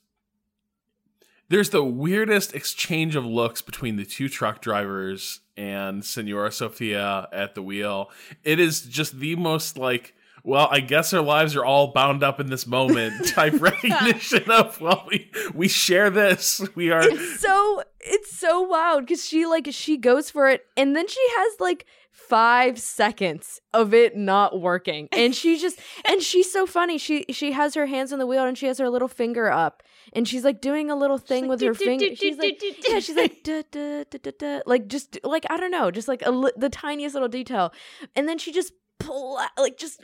[1.49, 7.55] There's the weirdest exchange of looks between the two truck drivers and Senora Sofia at
[7.55, 8.11] the wheel.
[8.43, 10.16] It is just the most like
[10.47, 14.81] well, I guess our lives are all bound up in this moment type recognition of
[14.81, 16.63] well, we we share this.
[16.77, 20.95] We are it's so it's so wild because she like she goes for it and
[20.95, 25.79] then she has like five seconds of it not working and she just
[26.09, 28.79] and she's so funny she she has her hands on the wheel and she has
[28.79, 29.83] her little finger up
[30.15, 33.43] and she's like doing a little thing with her finger she's like yeah she's like
[33.45, 36.53] da, da, da, da, da, like just like i don't know just like a li-
[36.57, 37.73] the tiniest little detail
[38.17, 40.03] and then she just pull like just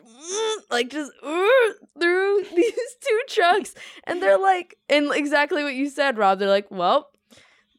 [0.70, 3.74] like just through these two trucks
[4.04, 7.08] and they're like and exactly what you said rob they're like well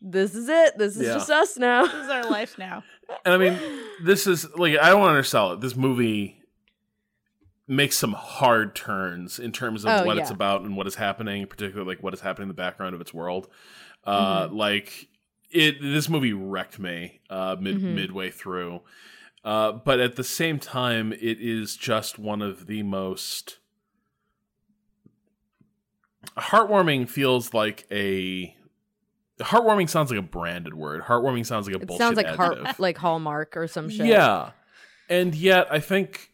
[0.02, 1.14] this is it this is Yeah.
[1.14, 2.84] just us now This is our life now.
[3.26, 3.58] And I mean,
[4.04, 5.62] this is like I don't want to undersell it.
[5.62, 6.40] This movie
[7.68, 11.46] makes some hard turns in terms of Oh, what it's about and what is happening,
[11.48, 13.48] particularly like what is happening in the background of its world.
[14.04, 14.56] Uh, Mm-hmm.
[14.56, 15.08] Like
[15.52, 17.94] it, this movie wrecked me uh, mid Mhm.
[17.96, 18.82] midway through.
[19.44, 23.58] Uh, but at the same time, it is just one of the most
[26.38, 27.10] heartwarming.
[27.10, 28.56] Feels like a
[29.40, 31.04] heartwarming sounds like a branded word.
[31.04, 34.52] Heartwarming sounds like a it bullshit sounds like heart like hallmark or some shit Yeah.
[35.10, 36.32] And yet I think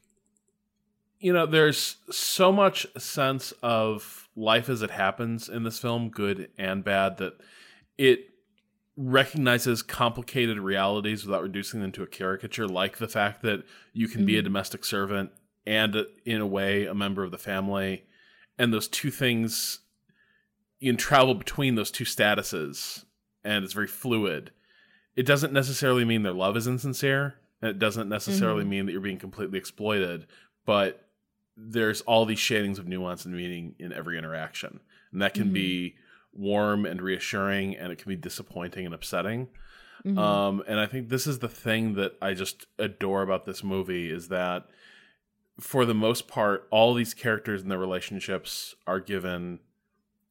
[1.19, 6.50] you know there's so much sense of life as it happens in this film, good
[6.58, 7.34] and bad that
[7.98, 8.29] it
[9.01, 14.25] recognizes complicated realities without reducing them to a caricature like the fact that you can
[14.25, 14.43] be a Mhm.
[14.43, 15.31] domestic servant
[15.65, 18.03] and in a way a member of the family
[18.57, 19.79] and those two things
[20.79, 23.05] you can travel between those two statuses
[23.41, 24.51] and it's very fluid
[25.15, 28.69] it doesn't necessarily mean their love is insincere and it doesn't necessarily Mhm.
[28.69, 30.27] mean that you're being completely exploited
[30.65, 31.09] but
[31.55, 34.81] there's all these shadings of nuance and meaning in every interaction
[35.13, 35.53] and that can Mhm.
[35.53, 35.95] be
[36.34, 39.50] warm and reassuring and it can be disappointing and upsetting
[40.06, 40.18] Mhm.
[40.18, 44.10] um, and I think this is the thing that I just adore about this movie
[44.10, 44.68] is that
[45.60, 49.60] for the most part, all these characters and their relationships are given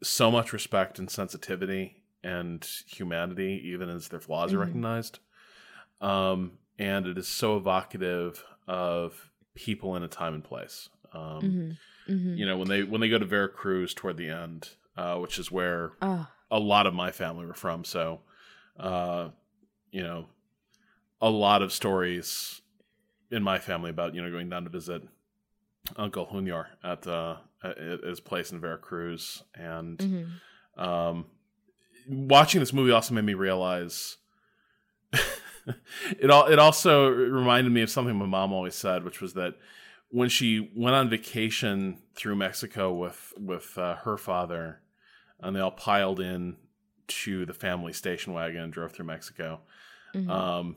[0.03, 4.61] so much respect and sensitivity and humanity, even as their flaws are Mhm.
[4.61, 5.19] recognized.
[6.01, 10.89] Um, and it is so evocative of people in a time and place.
[11.13, 11.77] Um, Mhm.
[12.15, 12.39] Mhm.
[12.39, 15.51] You know, when they when they go to Veracruz toward the end, uh, which is
[15.51, 17.85] where oh a lot of my family were from.
[17.85, 18.21] So,
[18.81, 19.29] uh,
[19.91, 20.27] you know,
[21.21, 22.61] a lot of stories
[23.31, 25.03] in my family about you know going down to visit
[25.97, 30.27] Uncle Junior at uh, at his place in Veracruz, and Mhm.
[30.83, 31.27] um,
[32.09, 34.17] watching this movie also made me realize.
[36.19, 39.55] it all it also reminded me of something my mom always said, which was that
[40.11, 44.81] when she went on vacation through Mexico with with uh, her father,
[45.41, 46.57] and they all piled in
[47.09, 49.61] to the family station wagon and drove through Mexico.
[50.15, 50.29] Mhm.
[50.31, 50.77] Um,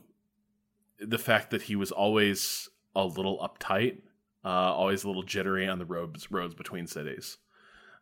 [1.00, 4.02] the fact that he was always a little uptight,
[4.46, 7.38] uh, always a little jittery on the roads roads between cities.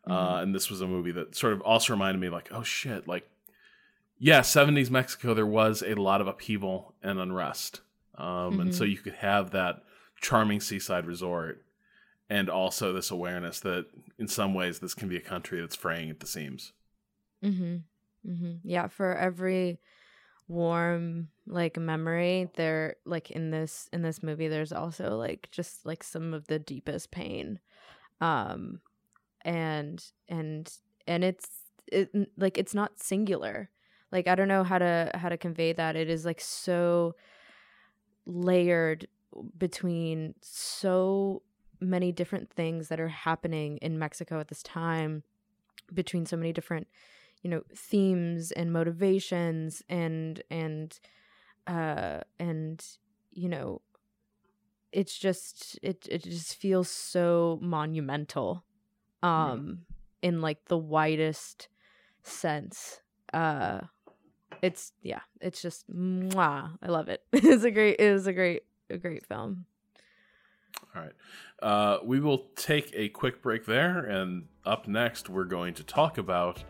[0.04, 0.42] Uh, Mhm.
[0.42, 3.28] and this was a movie that sort of also reminded me, like, oh shit, like,
[4.18, 7.80] yeah, '70s Mexico, there was a lot of upheaval and unrest,
[8.16, 9.82] um, and so you could have that
[10.20, 11.64] charming seaside resort,
[12.30, 13.86] and also this awareness that,
[14.18, 16.72] in some ways, this can be a country that's fraying at the seams.
[17.42, 17.82] Mhm.
[18.26, 18.60] Mhm.
[18.62, 19.80] Yeah, for every
[20.48, 26.02] warm like memory there like in this in this movie there's also like just like
[26.02, 27.60] some of the deepest pain.
[28.20, 28.80] Um
[29.44, 30.72] and and
[31.06, 31.62] and it's
[31.92, 33.70] it like it's not singular.
[34.12, 35.96] Like I don't know how to how to convey that.
[35.96, 37.14] It is like so
[38.26, 39.06] layered
[39.56, 41.42] between so
[41.80, 45.22] many different things that are happening in Mexico at this time
[45.92, 46.86] between so many different
[47.42, 51.00] you know themes and motivations and and
[51.66, 52.84] uh and
[53.32, 53.80] you know
[54.92, 58.64] it's just it it just feels so monumental
[59.22, 59.80] um
[60.22, 61.68] in like the widest
[62.22, 63.00] sense.
[63.32, 63.80] Uh
[64.62, 67.22] it's yeah it's just mwah, i love it.
[67.32, 69.64] It's a great it is a great a great film
[70.94, 71.12] All right.
[71.62, 76.18] Uh, we will take a quick break there, and up next, we're going to talk
[76.18, 76.62] about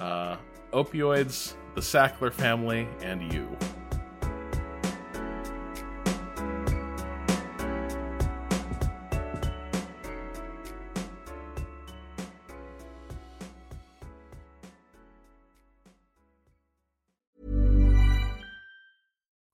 [0.00, 0.36] uh,
[0.72, 3.48] opioids, the Sackler family, and you.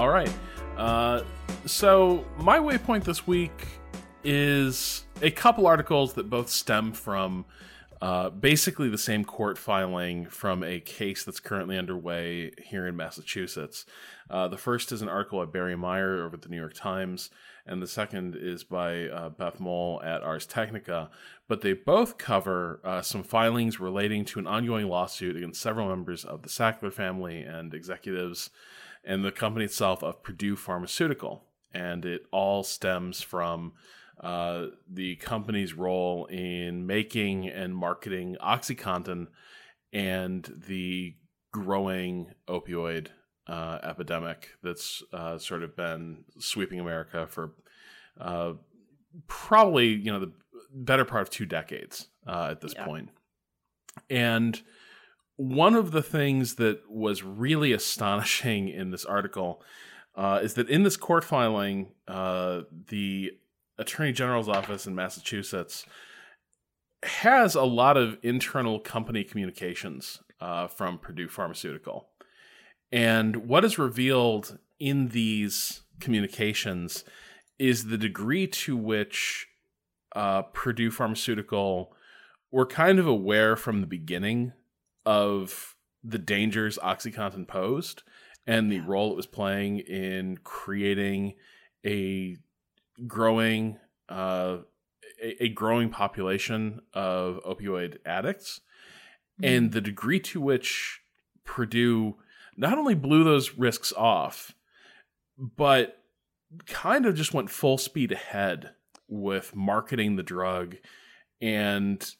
[0.00, 0.32] All right.
[0.78, 1.24] Uh,
[1.66, 3.66] so my waypoint this week
[4.24, 7.44] is a couple articles that both stem from
[8.00, 13.84] uh, basically the same court filing from a case that's currently underway here in Massachusetts.
[14.30, 17.28] Uh, the first is an article by Barry Meier over at the New York Times,
[17.66, 21.10] and the second is by uh, Beth Mole at Ars Technica.
[21.46, 26.24] But they both cover uh, some filings relating to an ongoing lawsuit against several members
[26.24, 28.48] of the Sackler family and executives
[29.04, 31.44] and the company itself of Purdue Pharmaceutical.
[31.72, 33.72] And it all stems from
[34.20, 39.28] uh, the company's role in making and marketing OxyContin
[39.92, 41.14] and the
[41.52, 43.08] growing opioid
[43.46, 47.52] uh, epidemic that's uh, sort of been sweeping America for
[48.20, 48.52] uh,
[49.26, 50.32] probably you know the
[50.72, 52.84] better part of two decades uh, at this yeah.
[52.84, 53.08] point.
[54.08, 54.60] And
[55.40, 59.62] one of the things that was really astonishing in this article
[60.14, 63.32] uh, is that in this court filing, uh, the
[63.78, 65.86] Attorney General's office in Massachusetts
[67.04, 72.10] has a lot of internal company communications uh, from Purdue Pharmaceutical.
[72.92, 77.02] And what is revealed in these communications
[77.58, 79.46] is the degree to which
[80.14, 81.94] uh, Purdue Pharmaceutical
[82.50, 84.52] were kind of aware from the beginning
[85.04, 88.02] of the dangers OxyContin posed
[88.46, 91.34] and the role it was playing in creating
[91.84, 92.36] a
[93.06, 93.78] growing
[94.08, 94.58] uh,
[95.22, 98.60] a, a, growing population of opioid addicts,
[99.40, 99.56] mm.
[99.56, 101.00] and the degree to which
[101.44, 102.16] Purdue
[102.56, 104.52] not only blew those risks off,
[105.38, 106.02] but
[106.66, 108.70] kind of just went full speed ahead
[109.08, 110.76] with marketing the drug
[111.40, 112.14] and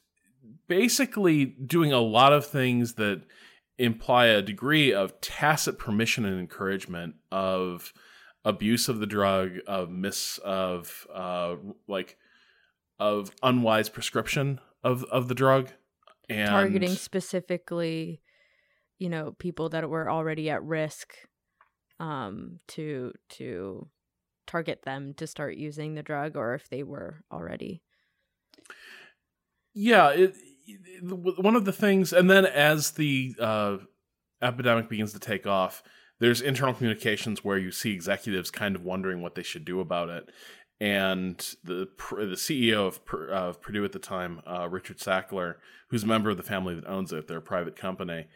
[0.69, 3.23] basically doing a lot of things that
[3.79, 7.93] imply a degree of tacit permission and encouragement of
[8.45, 11.57] abuse of the drug, of miss of uh,
[11.89, 12.17] like
[12.99, 15.71] of unwise prescription of of the drug,
[16.29, 18.21] and targeting specifically,
[18.99, 21.15] you know, people that were already at risk,
[21.99, 23.89] um, to to
[24.47, 27.83] target them to start using the drug, or if they were already.
[29.75, 30.37] Yeah, it,
[31.03, 33.79] one of the things, and then as the uh,
[34.43, 35.83] epidemic begins to take off,
[36.19, 40.09] there's internal communications where you see executives kind of wondering what they should do about
[40.11, 40.31] it.
[40.81, 43.01] And the the CEO of,
[43.31, 45.57] of Purdue at the time, uh, Richard Sackler,
[45.89, 48.27] who's a member of the family that owns it, they're a private company,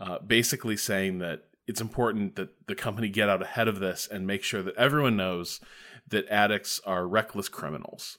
[0.00, 4.26] uh, basically saying that it's important that the company get out ahead of this and
[4.26, 5.60] make sure that everyone knows
[6.08, 8.18] that addicts are reckless criminals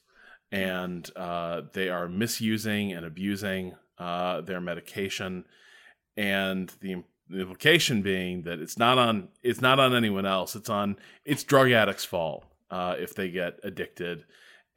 [0.53, 5.45] and uh, they are misusing and abusing uh, their medication,
[6.15, 10.55] and the, implication being that it's not on it's not on anyone else.
[10.55, 14.25] It's on it's drug addicts' fault uh, if they get addicted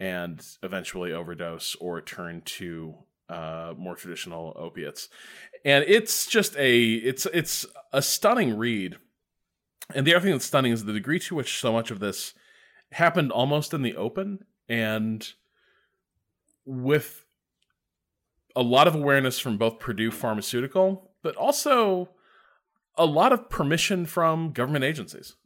[0.01, 2.95] and eventually overdose or turn to
[3.29, 5.11] uh, more traditional opiates.
[5.67, 8.97] And it's just a it's it's a stunning read.
[9.95, 12.33] And the other thing that's stunning is the degree to which so much of this
[12.93, 15.29] happened almost in the open and
[16.67, 17.25] with
[18.55, 22.11] a lot of awareness from both Purdue Pharmaceutical, but also
[22.97, 25.37] a lot of permission from government agencies.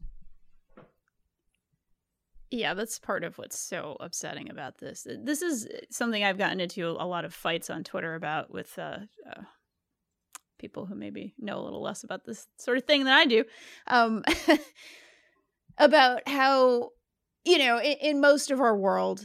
[2.50, 5.06] Yeah, that's part of what's so upsetting about this.
[5.22, 8.98] This is something I've gotten into a lot of fights on Twitter about with uh,
[9.28, 9.42] uh,
[10.58, 13.44] people who maybe know a little less about this sort of thing than I do.
[13.86, 14.24] Um,
[15.78, 16.90] about how,
[17.44, 19.22] you know, in, in most of our world,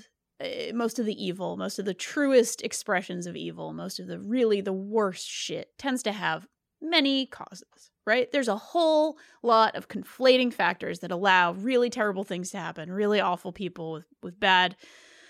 [0.73, 4.61] most of the evil, most of the truest expressions of evil, most of the really
[4.61, 6.47] the worst shit tends to have
[6.81, 8.31] many causes, right?
[8.31, 13.19] There's a whole lot of conflating factors that allow really terrible things to happen, really
[13.19, 14.75] awful people with, with bad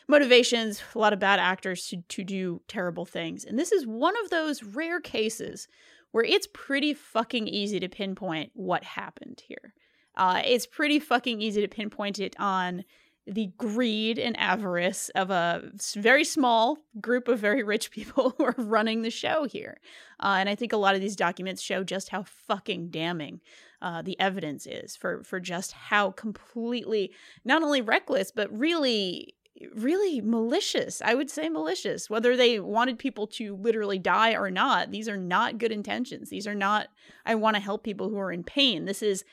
[0.07, 3.45] motivations, a lot of bad actors to, to do terrible things.
[3.45, 5.67] And this is one of those rare cases
[6.11, 9.73] where it's pretty fucking easy to pinpoint what happened here.
[10.15, 12.85] Uh, it's pretty fucking easy to pinpoint it on
[13.27, 18.55] the greed and avarice of a very small group of very rich people who are
[18.57, 19.79] running the show here.
[20.19, 23.41] Uh, and I think a lot of these documents show just how fucking damning
[23.81, 27.11] uh, the evidence is for for just how completely
[27.43, 29.35] not only reckless but really
[29.73, 31.01] really malicious.
[31.03, 32.09] I would say malicious.
[32.09, 36.29] Whether they wanted people to literally die or not, these are not good intentions.
[36.29, 36.87] These are not
[37.25, 38.85] I want to help people who are in pain.
[38.85, 39.23] This is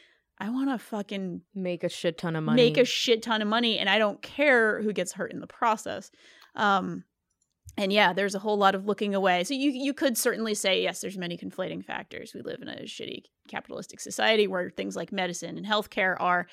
[0.43, 2.61] I want to fucking make a shit ton of money.
[2.61, 5.47] Make a shit ton of money and I don't care who gets hurt in the
[5.47, 6.11] process.
[6.57, 7.05] Um
[7.79, 9.45] and yeah, there's a whole lot of looking away.
[9.45, 12.33] So you you could certainly say yes, there's many conflating factors.
[12.35, 16.47] We live in a shitty capitalistic society where things like medicine and healthcare are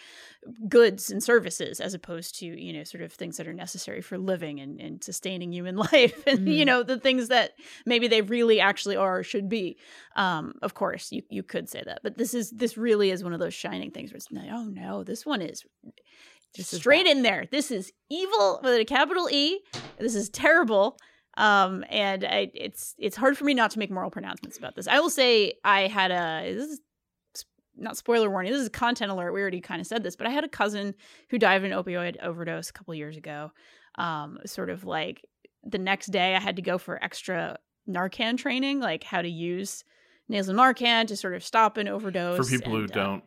[0.68, 4.18] goods and services as opposed to, you know, sort of things that are necessary for
[4.18, 6.47] living and, and sustaining human life and mm-hmm.
[6.47, 7.51] you know, the things that
[7.86, 9.78] maybe they really actually are or should be.
[10.16, 11.99] Um, of course, you you could say that.
[12.01, 14.64] But this is this really is one of those shining things where it's no, oh
[14.64, 15.66] no, this one is
[16.56, 17.45] just straight in there.
[17.52, 19.60] This is evil with a capital E.
[20.00, 20.97] This is terrible.
[21.38, 24.88] Um, and I, it's it's hard for me not to make moral pronouncements about this.
[24.88, 26.82] I will say I had a this is
[27.78, 28.52] not spoiler warning.
[28.52, 29.32] This is a content alert.
[29.32, 30.95] We already kind of said this, but I had a cousin
[31.30, 33.52] who died of an opioid overdose a couple years ago.
[33.95, 35.26] Um, sort of like
[35.64, 39.84] the next day, I had to go for extra Narcan training, like how to use
[40.28, 42.50] nasal Narcan to sort of stop an overdose.
[42.50, 43.24] For people and, who don't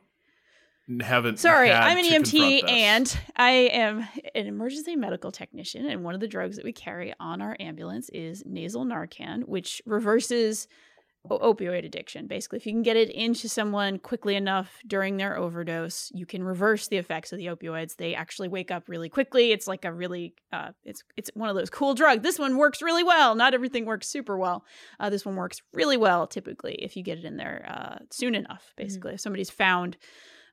[1.00, 6.20] haven't sorry i'm an emt and i am an emergency medical technician and one of
[6.20, 10.68] the drugs that we carry on our ambulance is nasal narcan which reverses
[11.30, 12.26] opioid addiction.
[12.26, 16.42] Basically if you can get it into someone quickly enough during their overdose you can
[16.42, 17.96] reverse the effects of the opioids.
[17.96, 19.52] They actually wake up really quickly.
[19.52, 22.82] It's like a really uh, it's it's one of those cool drugs this one works
[22.82, 23.34] really well.
[23.34, 24.64] Not everything works super well.
[24.98, 28.34] Uh, this one works really well typically if you get it in there uh, soon
[28.34, 29.10] enough basically.
[29.10, 29.14] Mm-hmm.
[29.14, 29.96] if somebody's found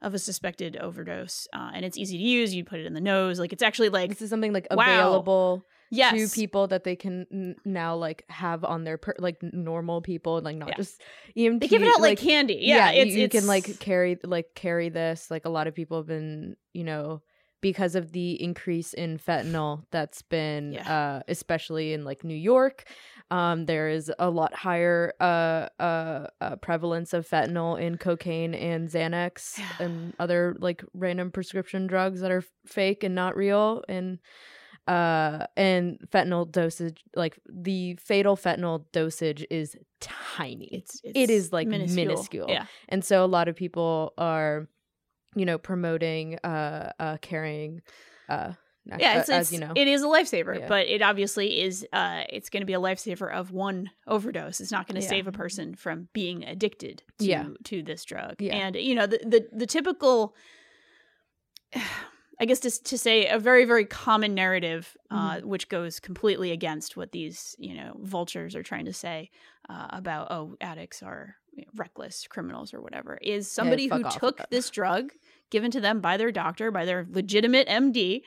[0.02, 2.54] of a suspected overdose, uh, and it's easy to use.
[2.54, 4.84] You put it in the nose, like it's actually like this is something like wow.
[4.84, 5.66] available.
[5.91, 6.14] Yes.
[6.14, 10.39] to people that they can n- now like have on their per- like normal people
[10.39, 10.76] like not yeah.
[10.76, 11.02] just
[11.36, 11.62] EMT.
[11.62, 12.60] They give it out like, like candy.
[12.62, 15.32] Yeah, yeah it's, you, you can like carry like carry this.
[15.32, 17.24] Like a lot of people have been you know
[17.62, 20.91] because of the increase in fentanyl that's been yeah.
[20.91, 22.86] uh especially in like New York
[23.32, 28.89] um, there is a lot higher uh, uh, uh, prevalence of fentanyl in cocaine and
[28.89, 33.84] Xanax and other like random prescription drugs that are fake and not real.
[33.88, 34.20] And
[34.88, 40.68] uh, and fentanyl dosage, like the fatal fentanyl dosage, is tiny.
[40.72, 42.05] It's, it's it is like minuscule.
[42.07, 42.47] minuscule.
[42.49, 44.68] Yeah, and so a lot of people are,
[45.36, 47.82] you know, promoting uh, uh carrying
[48.27, 48.53] uh
[48.97, 50.67] yeah, it's, as you know, it is a lifesaver, yeah.
[50.67, 51.86] but it obviously is.
[51.93, 54.59] Uh, it's going to be a lifesaver of one overdose.
[54.61, 55.09] It's not going to yeah.
[55.09, 57.47] save a person from being addicted to yeah.
[57.65, 58.41] to this drug.
[58.41, 60.36] And you know the the, the typical.
[62.41, 65.47] I guess to, to say a very very common narrative, uh, mm-hmm.
[65.49, 69.30] which goes completely against what these you know vultures are trying to say
[69.70, 74.41] uh, about oh addicts are you know, reckless criminals or whatever, is somebody who took
[74.49, 75.11] this drug
[75.49, 78.22] given to them by their doctor, by their legitimate MD,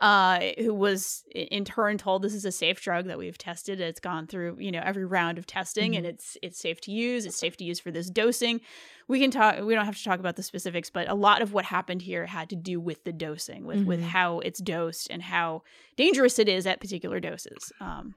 [0.00, 3.80] uh, who was in turn told this is a safe drug that we've tested.
[3.80, 5.98] It's gone through you know every round of testing, mm-hmm.
[5.98, 7.26] and it's it's safe to use.
[7.26, 8.60] It's safe to use for this dosing.
[9.08, 9.60] We can talk.
[9.60, 12.26] We don't have to talk about the specifics, but a lot of what happened here
[12.26, 13.88] had to do with the dosing, with mm-hmm.
[13.88, 15.62] with how it's dosed and how
[15.96, 17.72] dangerous it is at particular doses.
[17.80, 18.14] Um,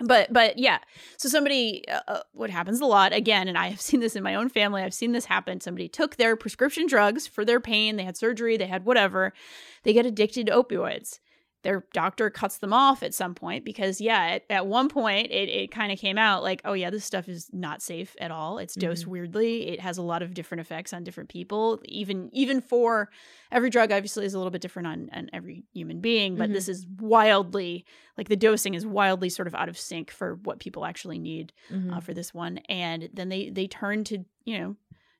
[0.00, 0.78] but but yeah.
[1.16, 4.22] So somebody uh, uh, what happens a lot again and i have seen this in
[4.22, 7.96] my own family i've seen this happen somebody took their prescription drugs for their pain
[7.96, 9.32] they had surgery they had whatever
[9.82, 11.18] they get addicted to opioids
[11.66, 15.48] their doctor cuts them off at some point because yeah at, at one point it,
[15.48, 18.58] it kind of came out like oh yeah this stuff is not safe at all
[18.58, 19.10] it's dosed mm-hmm.
[19.10, 23.10] weirdly it has a lot of different effects on different people even even for
[23.50, 26.52] every drug obviously is a little bit different on, on every human being but mm-hmm.
[26.52, 27.84] this is wildly
[28.16, 31.52] like the dosing is wildly sort of out of sync for what people actually need
[31.68, 31.94] uh, mm-hmm.
[31.94, 34.76] uh, for this one and then they they turn to you know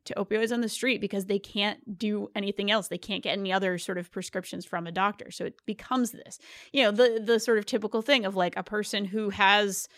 [0.07, 2.89] to opioids on the street because they can't do anything else.
[2.89, 5.31] They can't get any other sort of prescriptions from a doctor.
[5.31, 6.39] So it becomes this,
[6.73, 9.89] you know, the the sort of typical thing of like a person who has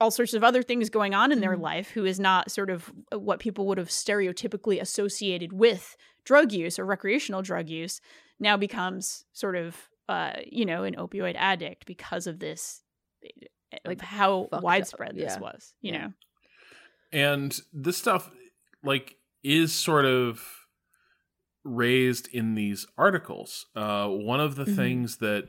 [0.00, 1.62] all sorts of other things going on in their mm-hmm.
[1.62, 6.78] life who is not sort of what people would have stereotypically associated with drug use
[6.78, 8.00] or recreational drug use
[8.40, 12.82] now becomes sort of uh, you know, an opioid addict because of this
[13.84, 15.16] like how widespread up.
[15.16, 15.40] this yeah.
[15.40, 15.98] was, you yeah.
[15.98, 16.12] know.
[17.12, 18.30] And this stuff
[18.82, 20.42] like is sort of
[21.62, 23.66] raised in these articles.
[23.76, 24.74] Uh, one of the mm-hmm.
[24.74, 25.48] things that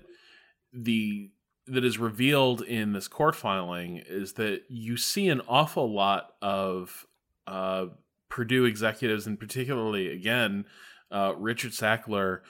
[0.73, 1.31] the
[1.67, 7.07] that is revealed in this court filing is that you see an awful lot of
[7.47, 7.87] uh,
[8.29, 10.65] Purdue executives, and particularly again
[11.11, 12.41] uh, Richard Sackler,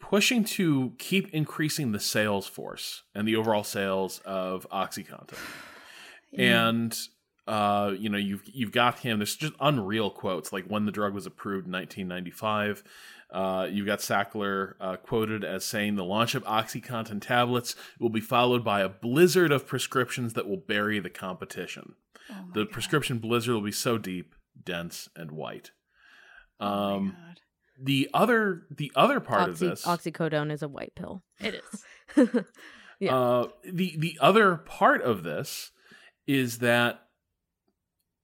[0.00, 5.38] pushing to keep increasing the sales force and the overall sales of OxyContin.
[6.36, 6.98] And
[7.46, 9.18] uh, you know, you've you've got him.
[9.18, 12.82] There's just unreal quotes, like when the drug was approved in 1995.
[13.30, 18.20] Uh, you've got Sackler uh, quoted as saying, "The launch of OxyContin tablets will be
[18.20, 21.94] followed by a blizzard of prescriptions that will bury the competition.
[22.30, 22.72] Oh the God.
[22.72, 25.72] prescription blizzard will be so deep, dense, and white."
[26.60, 27.40] Oh my Um, God.
[27.82, 31.22] the other the other part of this, oxycodone is a white pill.
[31.40, 31.60] It
[32.16, 32.26] is.
[33.00, 33.16] yeah.
[33.16, 35.72] Uh, the the other part of this
[36.26, 37.00] is that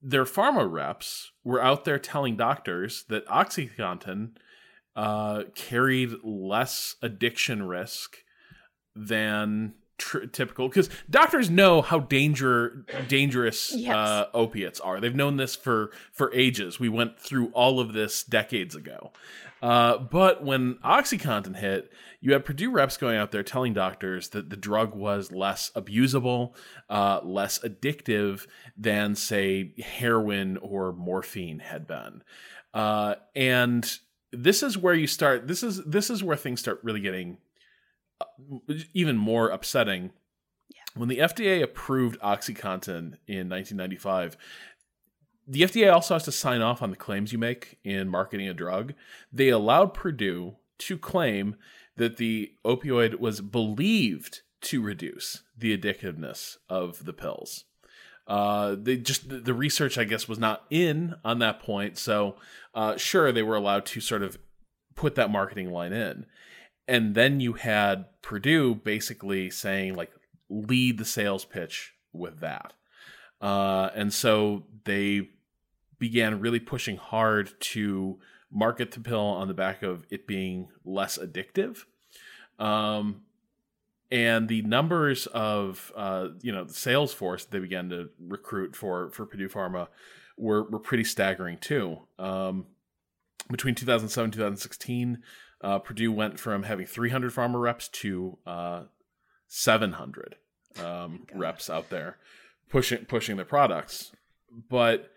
[0.03, 4.31] their pharma reps were out there telling doctors that OxyContin
[4.97, 8.19] uh, carried less addiction risk
[8.97, 13.95] than tr- typical because doctors know how danger dangerous Yes.
[13.95, 15.01] uh, opiates are.
[15.01, 16.81] They've known this for for ages.
[16.81, 19.13] We went through all of this decades ago.
[19.63, 24.51] Uh, but when OxyContin hit, you had Purdue reps going out there telling doctors that
[24.51, 26.55] the drug was less abusable,
[26.89, 28.47] uh, less addictive
[28.77, 32.23] than, say, heroin or morphine had been.
[32.73, 33.99] Uh, and
[34.33, 35.49] this is where you start.
[35.49, 37.39] This is this is where things start really getting
[38.21, 38.25] uh,
[38.95, 40.11] even more upsetting.
[40.95, 44.37] When the FDA approved OxyContin in 1995,
[45.51, 48.55] the FDA also has to sign off on the claims you make in marketing a
[48.55, 48.95] drug.
[49.33, 51.57] They allowed Purdue to claim
[51.97, 57.65] that the opioid was believed to reduce the addictiveness of the pills.
[58.29, 61.99] Uh, they just the- research, I guess, was not in on that point.
[61.99, 62.37] So,
[62.73, 64.39] uh, sure, they were allowed to sort of
[64.95, 66.27] put that marketing line in,
[66.87, 70.13] and then you had Purdue basically saying like
[70.49, 72.73] lead the sales pitch with that,
[73.41, 75.29] uh, and so they
[76.01, 78.19] began really pushing hard to
[78.51, 81.85] market the pill on the back of it being less addictive.
[82.59, 83.23] Um,
[84.11, 89.11] and the numbers of uh, you know the sales force they began to recruit for
[89.11, 89.87] for Purdue Pharma
[90.37, 92.01] were were pretty staggering too.
[92.19, 92.67] Um,
[93.49, 95.23] between 2007 and 2016,
[95.61, 98.83] uh, Purdue went from having 300 pharma reps to uh,
[99.49, 100.37] 700
[100.79, 100.85] um,
[101.27, 101.39] God.
[101.39, 102.17] reps out there
[102.69, 104.13] pushing pushing their products.
[104.69, 105.13] But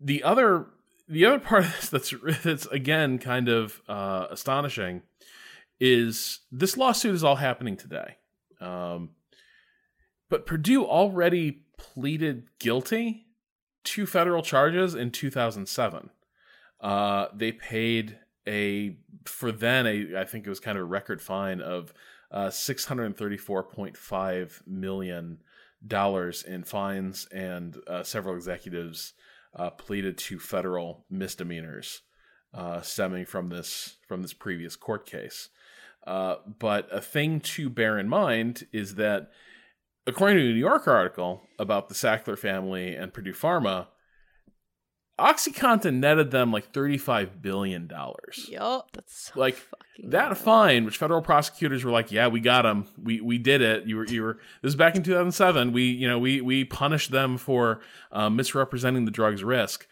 [0.00, 0.66] the other
[1.08, 5.02] the other part of this that's that's again kind of uh, astonishing
[5.78, 8.16] is this lawsuit is all happening today.
[8.60, 9.10] Um,
[10.28, 13.26] but Purdue already pleaded guilty
[13.84, 16.10] to federal charges in 2007.
[16.80, 21.20] Uh, they paid a for then a I think it was kind of a record
[21.20, 21.92] fine of
[22.30, 25.42] uh, 634.5 million
[25.86, 29.12] dollars in fines, and uh, several executives
[29.56, 32.02] uh, pleaded to federal misdemeanors
[32.54, 35.48] uh, stemming from this from this previous court case.
[36.06, 39.30] Uh, but a thing to bear in mind is that,
[40.06, 43.88] according to a New Yorker article about the Sackler family and Purdue Pharma,
[45.18, 48.48] OxyContin netted them like thirty-five billion dollars.
[48.50, 48.90] Yup.
[48.92, 50.38] That's so Like fucking that wild.
[50.38, 52.86] fine, which federal prosecutors were like, "Yeah, we got them.
[53.02, 53.86] We we did it.
[53.86, 55.72] You were you were." This is back in two thousand seven.
[55.72, 57.80] We you know we we punished them for
[58.12, 59.86] uh, misrepresenting the drug's risk.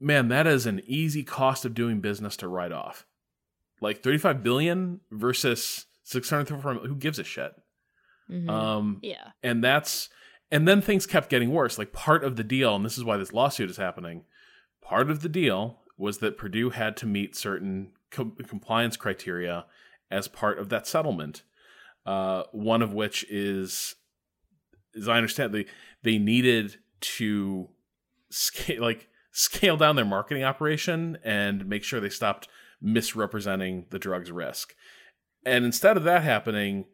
[0.00, 3.06] Man, that is an easy cost of doing business to write off.
[3.80, 6.60] Like thirty five billion versus six hundred.
[6.60, 7.52] Who gives a shit?
[8.28, 8.50] Mhm.
[8.50, 9.28] Um, Yeah.
[9.44, 10.08] and that's
[10.50, 13.16] and then things kept getting worse like part of the deal and this is why
[13.16, 14.24] this lawsuit is happening
[14.90, 19.64] part of the deal was that purdue had to meet certain com- compliance criteria
[20.10, 21.42] as part of that settlement
[22.06, 23.94] uh, one of which is
[24.96, 25.66] as i understand they
[26.02, 27.68] they needed to
[28.30, 32.48] scale like scale down their marketing operation and make sure they stopped
[32.80, 34.74] misrepresenting the drug's risk.
[35.44, 36.86] And instead of that happening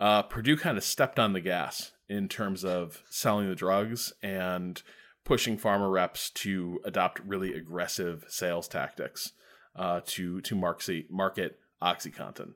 [0.00, 4.82] uh, Purdue kind of stepped on the gas in terms of selling the drugs and
[5.24, 9.32] pushing pharma reps to adopt really aggressive sales tactics
[9.76, 12.52] uh, to to market market OxyContin.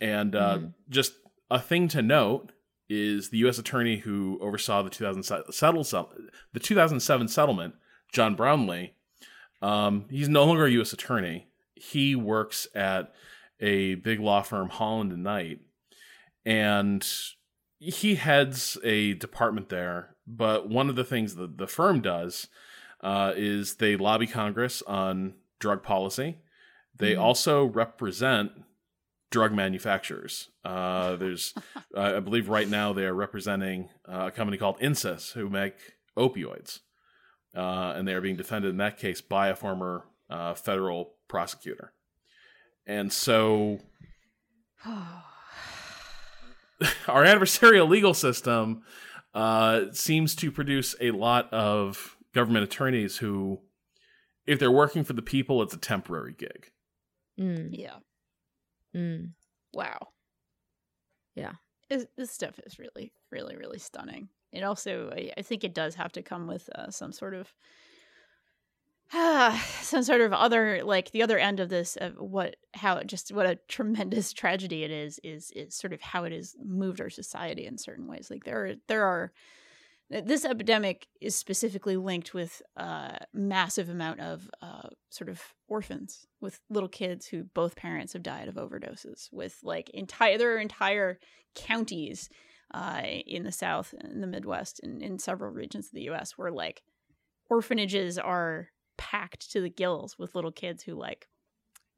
[0.00, 0.74] And uh, Mhm.
[0.88, 1.14] just
[1.50, 2.52] a thing to note
[2.88, 3.58] is the U.S.
[3.58, 6.08] attorney who oversaw the 2000 settle,
[6.52, 7.74] the 2007 settlement,
[8.12, 8.94] John Brownlee.
[9.62, 10.92] Um, he's no longer a U.S.
[10.92, 11.48] attorney.
[11.74, 13.12] He works at
[13.60, 15.60] a big law firm, Holland and Knight,
[16.44, 17.06] and
[17.78, 20.13] he heads a department there.
[20.26, 22.48] But one of the things that the firm does
[23.00, 26.38] uh, is they lobby Congress on drug policy.
[26.96, 27.20] They Mhm.
[27.20, 28.52] also represent
[29.30, 30.48] drug manufacturers.
[30.64, 31.52] Uh, there's,
[31.96, 35.74] uh, I believe, right now they are representing uh, a company called Insys who make
[36.16, 36.80] opioids,
[37.54, 41.92] uh, and they are being defended in that case by a former uh, federal prosecutor.
[42.86, 43.80] And so
[47.08, 48.82] our adversarial legal system
[49.34, 53.60] uh, seems to produce a lot of government attorneys who,
[54.46, 56.70] if they're working for the people, it's a temporary gig.
[57.38, 57.96] Mm, yeah.
[58.94, 59.30] mm.
[59.72, 60.08] Wow.
[61.34, 61.52] Yeah.
[61.90, 64.28] This, this stuff is really, really, really stunning.
[64.52, 67.52] It also, I, I think it does have to come with uh, some sort of,
[69.82, 73.46] some sort of other, like the other end of this, of what, how, just what
[73.46, 77.66] a tremendous tragedy it is, is, is sort of how it has moved our society
[77.66, 78.30] in certain ways.
[78.30, 79.32] Like there are, there are,
[80.10, 86.60] this epidemic is specifically linked with a massive amount of uh, sort of orphans with
[86.68, 91.18] little kids who both parents have died of overdoses with like entire there are entire
[91.54, 92.28] counties
[92.72, 96.52] uh, in the south in the midwest and in several regions of the us where
[96.52, 96.82] like
[97.48, 101.28] orphanages are packed to the gills with little kids who like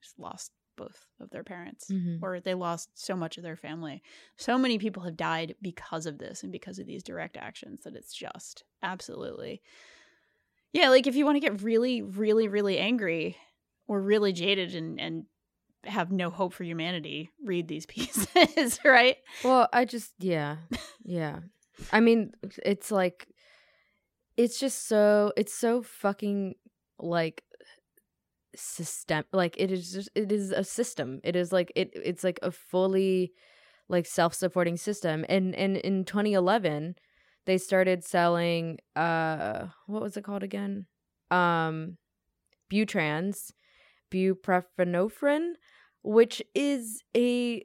[0.02, 2.18] just lost both of their parents Mhm.
[2.22, 4.02] or they lost so much of their family.
[4.36, 7.96] So many people have died because of this and because of these direct actions that
[7.96, 9.62] it's just absolutely.
[10.72, 13.36] Yeah, like if you want to get really, really, really angry
[13.86, 15.24] or really jaded and, and
[15.84, 19.16] have no hope for humanity, read these pieces, right?
[19.42, 20.56] Well, I just yeah.
[21.02, 21.38] Yeah.
[21.92, 22.32] I mean,
[22.64, 23.28] it's like
[24.36, 26.56] it's just so it's so fucking
[26.98, 27.42] like
[28.54, 31.20] system like it is just it is a system.
[31.24, 33.32] It is like it it's like a fully
[33.88, 35.24] like self-supporting system.
[35.28, 36.96] And and in 2011
[37.44, 40.86] they started selling uh what was it called again?
[41.30, 41.98] Um
[42.72, 43.52] Butrans,
[44.10, 45.52] buprenorphine,
[46.02, 47.64] which is a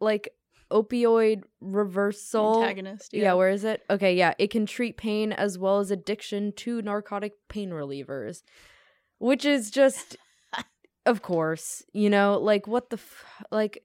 [0.00, 0.30] like
[0.70, 3.12] opioid reversal Antagonist.
[3.14, 3.32] yeah.
[3.34, 3.82] where is it?
[3.88, 4.34] Okay, yeah.
[4.38, 8.42] It can treat pain as well as addiction to narcotic pain relievers,
[9.18, 10.16] which is just,
[11.06, 13.82] of course, you know, like what the, f- like,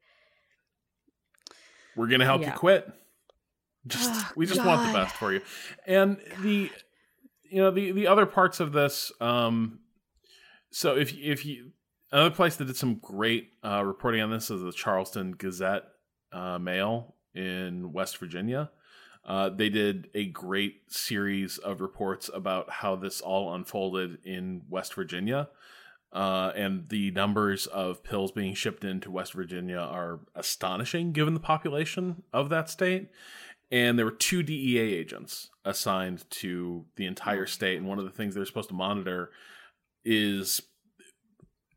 [1.95, 2.51] We're gonna help Yeah.
[2.53, 2.91] you quit.
[3.85, 5.41] Just Oh, we just want the best for you.
[5.85, 6.69] And the
[7.49, 9.79] you know the the other parts of this um
[10.71, 11.71] so if if you
[12.11, 15.83] another place that did some great uh reporting on this is the Charleston Gazette
[16.33, 18.69] uh Mail in West Virginia.
[19.25, 24.93] Uh, they did a great series of reports about how this all unfolded in West
[24.93, 25.47] Virginia.
[26.11, 31.39] Uh, and the numbers of pills being shipped into West Virginia are astonishing given the
[31.39, 33.09] population of that state.
[33.71, 37.77] And there were two DEA agents assigned to the entire state.
[37.77, 39.31] And one of the things they're supposed to monitor
[40.05, 40.61] is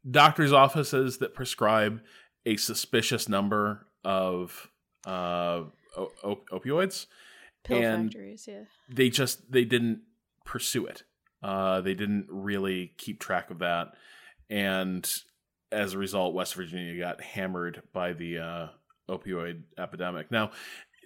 [0.08, 2.02] doctors' offices that prescribe
[2.44, 4.70] a suspicious number of
[5.06, 5.64] uh,
[5.96, 7.06] o- op- opioids
[7.64, 8.62] Pill and- factories, yeah.
[8.88, 10.00] they just they didn't
[10.44, 11.02] pursue it.
[11.42, 13.88] Uh, they didn't really keep track of that,
[14.48, 15.12] and
[15.72, 18.68] as a result, West Virginia got hammered by the uh,
[19.08, 20.30] opioid epidemic.
[20.30, 20.52] Now,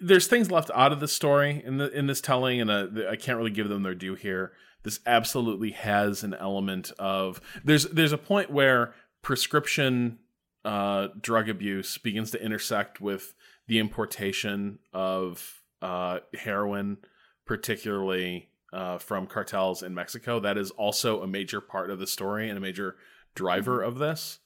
[0.01, 3.15] there's things left out of the story in the in this telling, and uh, I
[3.15, 4.53] can't really give them their due here.
[4.83, 10.19] This absolutely has an element of there's there's a point where prescription
[10.63, 13.33] uh, drug abuse begins to intersect with
[13.67, 16.97] the importation of uh, heroin,
[17.45, 20.39] particularly uh, from cartels in Mexico.
[20.39, 22.95] That is also a major part of the story and a major
[23.35, 24.39] driver of this.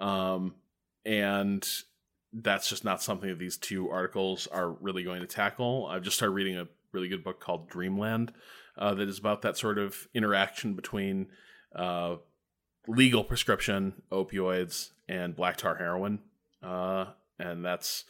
[0.00, 0.54] Um,
[1.04, 1.66] and
[2.32, 5.86] that's just not something that these two articles are really going to tackle.
[5.86, 8.32] I've just started reading a really good book called Dreamland
[8.76, 11.28] uh, that is about that sort of interaction between
[11.74, 12.16] uh,
[12.86, 16.20] legal prescription opioids and black tar heroin.
[16.62, 17.06] Uh,
[17.38, 18.04] and that's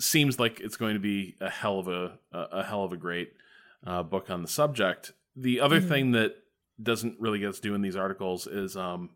[0.00, 3.32] seems like it's going to be a hell of a a, hell of a great
[3.86, 5.12] uh, book on the subject.
[5.36, 5.88] The other Mhm.
[5.88, 6.36] thing that
[6.82, 9.10] doesn't really get us do in these articles is um,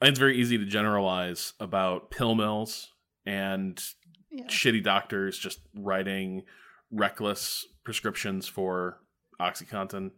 [0.00, 2.92] it's very easy to generalize about pill mills
[3.26, 3.82] and
[4.30, 4.46] Yeah.
[4.46, 6.44] shitty doctors just writing
[6.90, 9.00] reckless prescriptions for
[9.40, 10.10] OxyContin.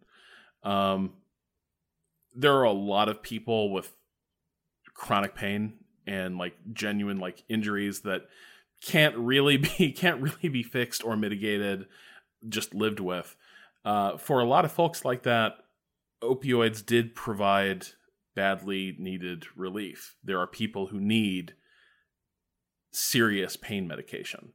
[0.62, 1.14] Um,
[2.34, 3.92] there are a lot of people with
[4.96, 5.74] chronic pain
[6.06, 8.22] and like genuine like injuries that
[8.82, 11.86] can't really be can't really be fixed or mitigated,
[12.48, 13.36] just lived with.
[13.84, 15.54] Uh, for a lot of folks like that,
[16.22, 17.86] opioids did provide
[18.34, 20.16] badly needed relief.
[20.24, 21.54] There are people who need
[22.92, 24.52] serious pain medication.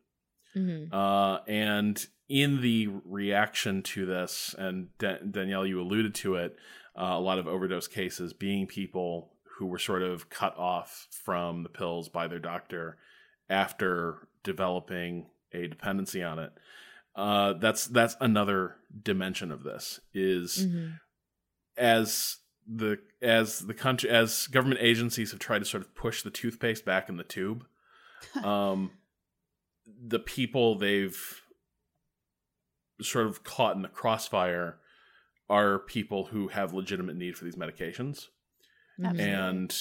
[0.55, 0.91] mhm.
[0.91, 6.55] Uh, and in the reaction to this, and Da- Danielle, you alluded to it,
[6.97, 11.61] uh, a lot of overdose cases being people who were sort of cut off from
[11.61, 12.97] the pills by their doctor
[13.47, 16.51] after developing a dependency on it.
[17.15, 20.99] Uh, that's that's another dimension of this is Mhm.
[21.77, 26.31] as the as the country as government agencies have tried to sort of push the
[26.31, 27.67] toothpaste back in the tube
[28.43, 28.91] um,
[29.85, 31.41] the people they've
[32.99, 34.79] sort of caught in the crossfire
[35.49, 38.29] are people who have legitimate need for these medications.
[39.03, 39.33] Absolutely.
[39.33, 39.75] and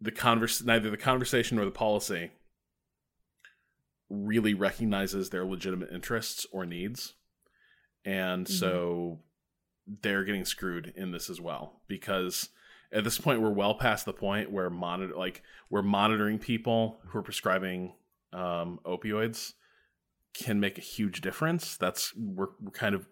[0.00, 2.30] the converse neither the conversation nor the policy
[4.08, 7.14] really recognizes their legitimate interests or needs.
[8.04, 9.18] And so
[10.02, 12.50] they're getting screwed in this as well because
[12.92, 17.18] at this point we're well past the point where monitor like we're monitoring people who
[17.18, 17.94] are prescribing
[18.32, 19.54] um, opioids
[20.34, 21.76] can make a huge difference.
[21.76, 23.08] That's we're, we're kind of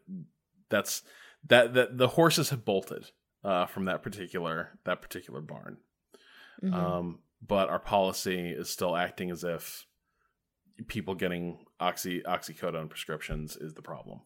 [0.68, 1.02] that's
[1.48, 3.10] that that the horses have bolted
[3.44, 5.76] uh, from that particular that particular barn.
[6.62, 6.72] Mhm.
[6.74, 9.86] um, but our policy is still acting as if
[10.86, 14.20] people getting oxy oxycodone prescriptions is the problem.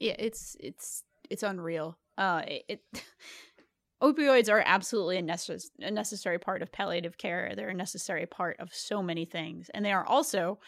[0.00, 1.98] Yeah it's it's it's unreal.
[2.18, 3.04] Uh it, it
[4.02, 7.52] opioids are absolutely a, necess- a necessary part of palliative care.
[7.54, 9.70] They're a necessary part of so many things.
[9.74, 10.58] And they are also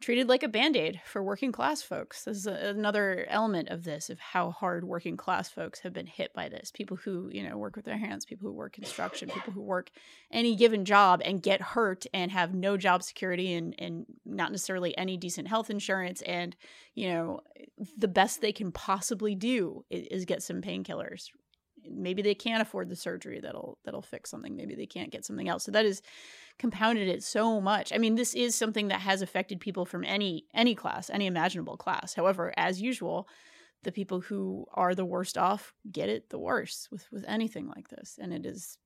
[0.00, 2.24] treated like a band-aid for working class folks.
[2.24, 6.06] This is a, another element of this of how hard working class folks have been
[6.06, 6.70] hit by this.
[6.70, 9.90] People who you know work with their hands people who work construction people who work
[10.30, 14.96] any given job and get hurt and have no job security and and not necessarily
[14.98, 16.56] any decent health insurance and
[16.94, 17.40] you know
[17.96, 21.30] the best they can possibly do is, is get some painkillers.
[21.88, 24.56] Maybe they can't afford the surgery that'll that'll fix something.
[24.56, 25.64] Maybe they can't get something else.
[25.64, 26.02] So that has
[26.58, 27.92] compounded it so much.
[27.92, 31.76] I mean this is something that has affected people from any any class any imaginable
[31.76, 32.14] class.
[32.14, 33.28] However as usual
[33.82, 37.88] the people who are the worst off get it the worst with with anything like
[37.88, 38.18] this.
[38.20, 38.78] And it is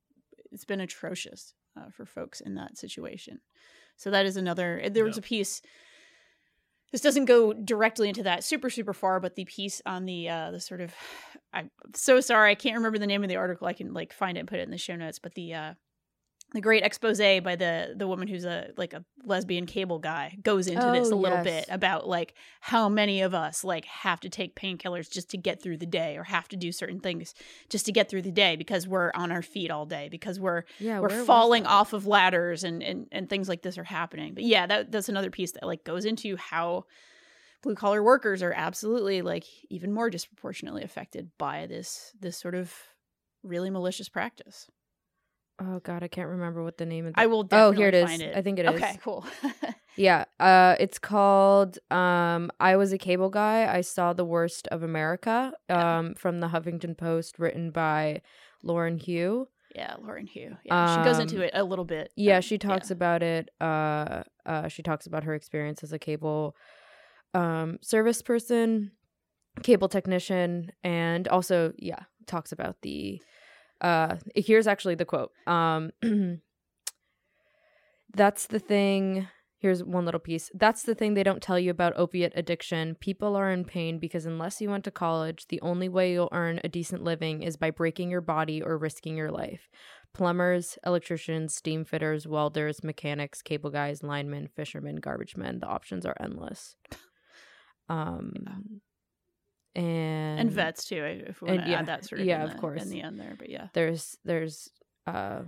[0.52, 3.38] it's been atrocious uh, for folks in that situation.
[3.96, 5.20] So that is another there was Yeah.
[5.20, 5.62] a piece
[6.92, 10.50] this doesn't go directly into that super super far but the piece on the uh
[10.50, 10.92] the sort of
[11.52, 13.66] i'm so sorry i can't remember the name of the article.
[13.68, 15.74] I can like find it and put it in the show notes but the uh
[16.53, 20.66] the great expose by the the woman who's a like a lesbian cable guy goes
[20.66, 21.66] into this a Oh, little yes.
[21.66, 25.62] bit about like how many of us like have to take painkillers just to get
[25.62, 27.34] through the day or have to do certain things
[27.68, 30.64] just to get through the day because we're on our feet all day because we're
[30.78, 34.34] yeah, we're falling off of ladders and, and and things like this are happening.
[34.34, 36.84] But yeah that that's another piece that like goes into how
[37.62, 42.74] blue collar workers are absolutely like even more disproportionately affected by this this sort of
[43.42, 44.66] really malicious practice
[45.61, 47.14] Oh god, I can't remember what the name of.
[47.16, 48.20] i will Oh, here it is.
[48.20, 48.74] it I think it is.
[48.74, 49.24] okay cool
[49.96, 53.66] Yeah, uh, it's called um, "I Was a Cable Guy.
[53.70, 58.22] I Saw the Worst of America" um, from the Huffington Post, written by
[58.62, 59.48] Lauren Hough.
[59.74, 62.56] yeah lauren hough yeah she goes into Um, it a little bit Yeah, um, she
[62.58, 63.50] talks about it.
[63.61, 66.56] Uh, uh, she talks about her experience as a cable
[67.34, 68.92] um, service person,
[69.62, 73.20] cable technician, and also, yeah, talks about the.
[73.80, 75.32] Uh, here's actually the quote.
[75.46, 75.90] Um,
[78.14, 79.26] that's the thing.
[79.58, 80.50] Here's one little piece.
[80.54, 82.94] That's the thing they don't tell you about opiate addiction.
[82.94, 86.60] People are in pain because unless you went to college, the only way you'll earn
[86.64, 89.68] a decent living is by breaking your body or risking your life
[90.12, 95.60] plumbers, electricians, steam fitters, welders, mechanics, cable guys, linemen, fishermen, garbage men.
[95.60, 96.76] The options are endless.
[97.88, 98.32] Um,
[99.74, 102.40] and and vets too if we and want to yeah, add that sort of yeah,
[102.42, 102.82] in of the- course.
[102.82, 104.68] in the end there but yeah there's there's
[105.06, 105.42] uh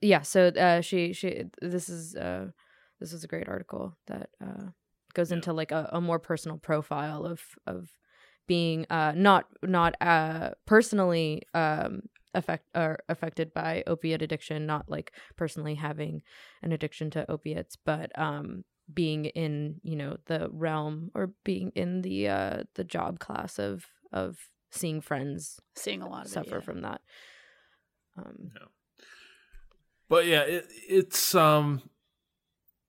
[0.00, 2.46] yeah so uh she she this is uh
[3.00, 4.68] this is a great article that uh
[5.12, 5.36] goes Yeah.
[5.36, 7.90] into like a, a more personal profile of of
[8.46, 12.02] being uh not not uh personally um
[12.34, 16.22] affect or affected by opiate addiction not like personally having
[16.62, 22.02] an addiction to opiates but um being in you know the realm or being in
[22.02, 24.36] the uh the job class of of
[24.70, 26.64] seeing friends seeing a lot of suffer it, yeah.
[26.64, 27.00] from that
[28.18, 28.50] um
[30.08, 31.82] But yeah, it, it's um,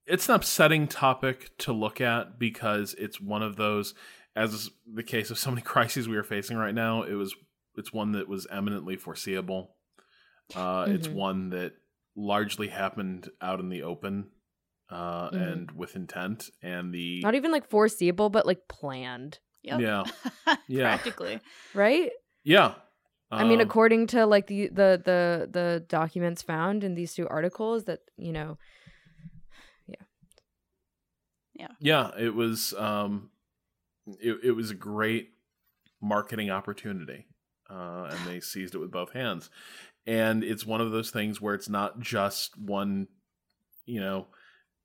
[0.05, 3.93] it's an upsetting topic to look at because it's one of those,
[4.35, 7.03] as is the case of so many crises we are facing right now.
[7.03, 7.33] It was
[7.77, 9.75] it's one that was eminently foreseeable.
[10.55, 11.13] Uh, It's Mhm.
[11.13, 11.73] one that
[12.15, 14.31] largely happened out in the open
[14.89, 15.51] uh, Mhm.
[15.51, 19.79] and with intent, and the not even like foreseeable but like planned Yep.
[19.81, 20.03] yeah
[20.67, 20.83] Yeah.
[20.83, 21.39] practically
[21.73, 22.11] right
[22.43, 22.75] yeah.
[23.31, 27.27] i mean Um, according to like the, the the the documents found in these two
[27.27, 28.57] articles that you know
[29.87, 29.95] yeah,
[31.55, 33.31] yeah, yeah it was um
[34.21, 35.29] it, it was a great
[36.01, 37.25] marketing opportunity
[37.69, 39.49] uh and they seized it with both hands
[40.05, 43.07] and it's one of those things where it's not just one
[43.87, 44.27] you know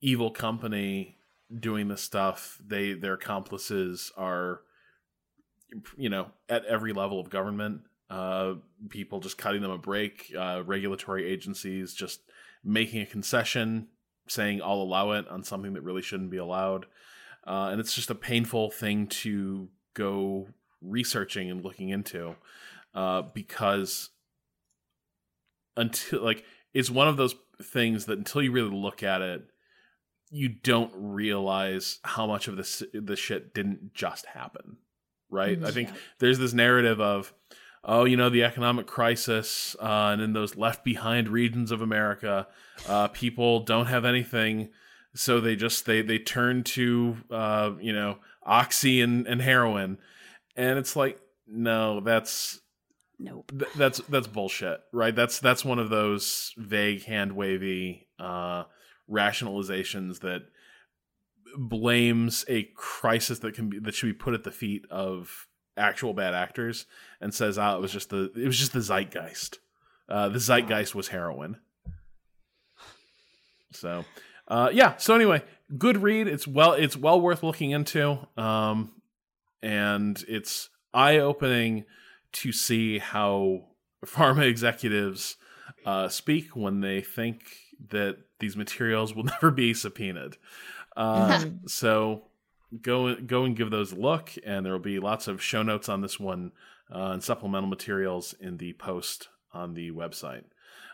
[0.01, 1.17] evil company
[1.59, 2.59] doing this stuff.
[2.65, 4.61] They their accomplices are
[5.97, 7.83] you know at every level of government.
[8.09, 8.55] Uh
[8.89, 10.33] people just cutting them a break.
[10.37, 12.21] Uh regulatory agencies just
[12.65, 13.89] making a concession
[14.29, 16.87] saying I'll allow it on something that really shouldn't be allowed.
[17.47, 20.49] Uh, and it's just a painful thing to go
[20.83, 22.37] researching and looking into
[22.95, 24.11] uh, because
[25.77, 26.45] until like
[26.75, 29.43] it's one of those things that until you really look at it
[30.31, 34.77] you don't realize how much of this the shit didn't just happen
[35.31, 35.63] right?
[35.63, 37.33] I think there's this narrative of
[37.85, 42.47] oh you know the economic crisis uh, and in those left behind regions of america
[42.89, 44.71] uh, people don't have anything.
[45.15, 49.99] So they just they they turn to uh, you know oxy and, and heroin.
[50.57, 52.61] And it's like no that's
[53.19, 53.53] Nope.
[53.59, 55.15] th- that's that's bullshit, right?
[55.15, 58.65] That's that's one of those vague, hand wavy uh,
[59.11, 60.43] rationalizations that
[61.57, 66.13] blames a crisis that can be that should be put at the feet of actual
[66.13, 66.87] bad actors
[67.21, 69.59] and says, "Ah, it was just the it was just the zeitgeist.
[70.09, 71.57] Uh, the zeitgeist was heroin."
[73.73, 74.05] So,
[74.49, 74.97] uh, yeah.
[74.97, 75.43] So anyway,
[75.79, 76.27] good read.
[76.27, 78.93] It's well it's well worth looking into, um,
[79.63, 81.85] and it's eye opening
[82.33, 83.65] to see how
[84.07, 85.37] pharma executives
[85.85, 87.43] uh, speak when they think
[87.89, 90.37] that these materials will never be subpoenaed.
[90.97, 92.25] Uh, so
[92.81, 95.89] go go and give those a look, and there will be lots of show notes
[95.89, 96.53] on this one
[96.95, 100.45] uh, and supplemental materials in the post on the website.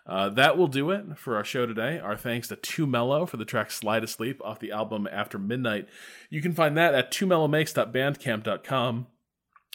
[0.06, 1.98] Uh, that will do it for our show today.
[1.98, 5.88] Our thanks to Too Mellow for the track Slide Asleep off the album After Midnight.
[6.30, 9.08] You can find that at twomellowmakes.bandcamp.com.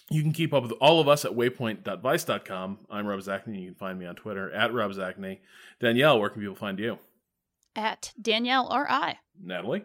[0.09, 2.80] You can keep up with all of us at waypoint.vice.com.
[2.89, 3.61] I'm Rob Zacny.
[3.61, 5.39] You can find me on Twitter at Rob Zacny.
[5.80, 6.97] Danielle, where can people find you?
[7.76, 9.17] At Danielle or I.
[9.41, 9.84] Natalie?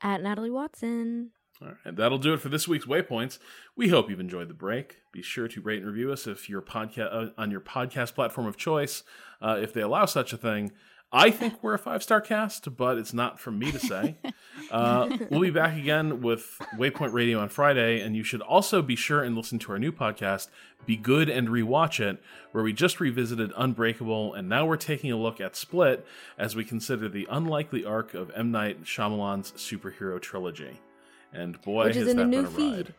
[0.00, 1.32] At Natalie Watson.
[1.60, 3.38] All right, that'll do it for this week's Waypoints.
[3.76, 4.98] We hope you've enjoyed the break.
[5.12, 8.46] Be sure to rate and review us if your podcast uh, on your podcast platform
[8.46, 9.02] of choice,
[9.42, 10.70] uh, if they allow such a thing.
[11.10, 14.16] I think we're a five star cast, but it's not for me to say.
[14.70, 18.96] Uh, we'll be back again with Waypoint Radio on Friday, and you should also be
[18.96, 20.48] sure and listen to our new podcast,
[20.84, 22.20] Be Good and Rewatch It,
[22.52, 26.04] where we just revisited Unbreakable, and now we're taking a look at Split
[26.36, 28.50] as we consider the unlikely arc of M.
[28.50, 30.78] Night Shyamalan's superhero trilogy.
[31.32, 32.76] And boy, Which is has in a new been a feed.
[32.88, 32.94] ride.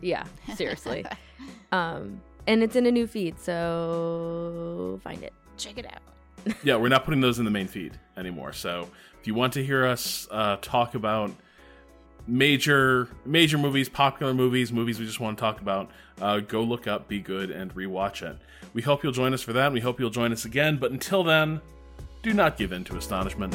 [0.00, 0.24] Yeah,
[0.56, 1.06] seriously.
[1.70, 5.34] um, and it's in a new feed, so find it.
[5.58, 6.02] Check it out.
[6.62, 8.52] Yeah, we're not putting those in the main feed anymore.
[8.52, 8.88] So
[9.20, 11.30] if you want to hear us uh, talk about
[12.26, 16.86] major major movies, popular movies, movies we just want to talk about, uh, go look
[16.86, 18.36] up Be Good and rewatch it.
[18.74, 19.72] We hope you'll join us for that.
[19.72, 20.76] We hope you'll join us again.
[20.76, 21.60] But until then,
[22.22, 23.54] do not give in to astonishment.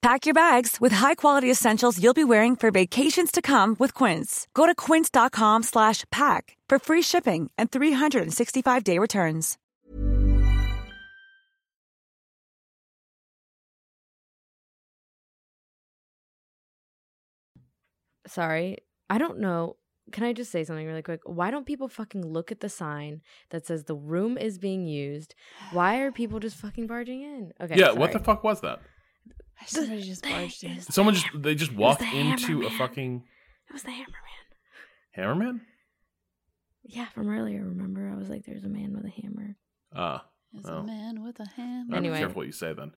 [0.00, 4.46] Pack your bags with high-quality essentials you'll be wearing for vacations to come with Quince.
[4.54, 9.58] Go to quince.com slash pack for free shipping and 365-day returns.
[18.28, 18.76] Sorry.
[19.10, 19.76] I don't know.
[20.12, 21.20] Can I just say something really quick?
[21.24, 23.20] Why don't people fucking look at the sign
[23.50, 25.34] that says the room is being used?
[25.72, 27.52] Why are people just fucking barging in?
[27.60, 27.76] Okay.
[27.76, 28.80] yeah, what the fuck was that?
[29.66, 30.80] Somebody just barged in.
[30.80, 33.24] Someone just they just walked the into a fucking
[33.68, 35.16] It was the Hammerman.
[35.16, 35.60] hammerman.
[36.84, 37.64] Yeah, from earlier.
[37.64, 39.56] Remember, I was like, "There's a man with a hammer."
[39.94, 40.78] Ah, There's Oh.
[40.78, 41.94] a man with a hammer.
[41.94, 42.14] uh, Anyway.
[42.16, 42.92] be careful what you say then.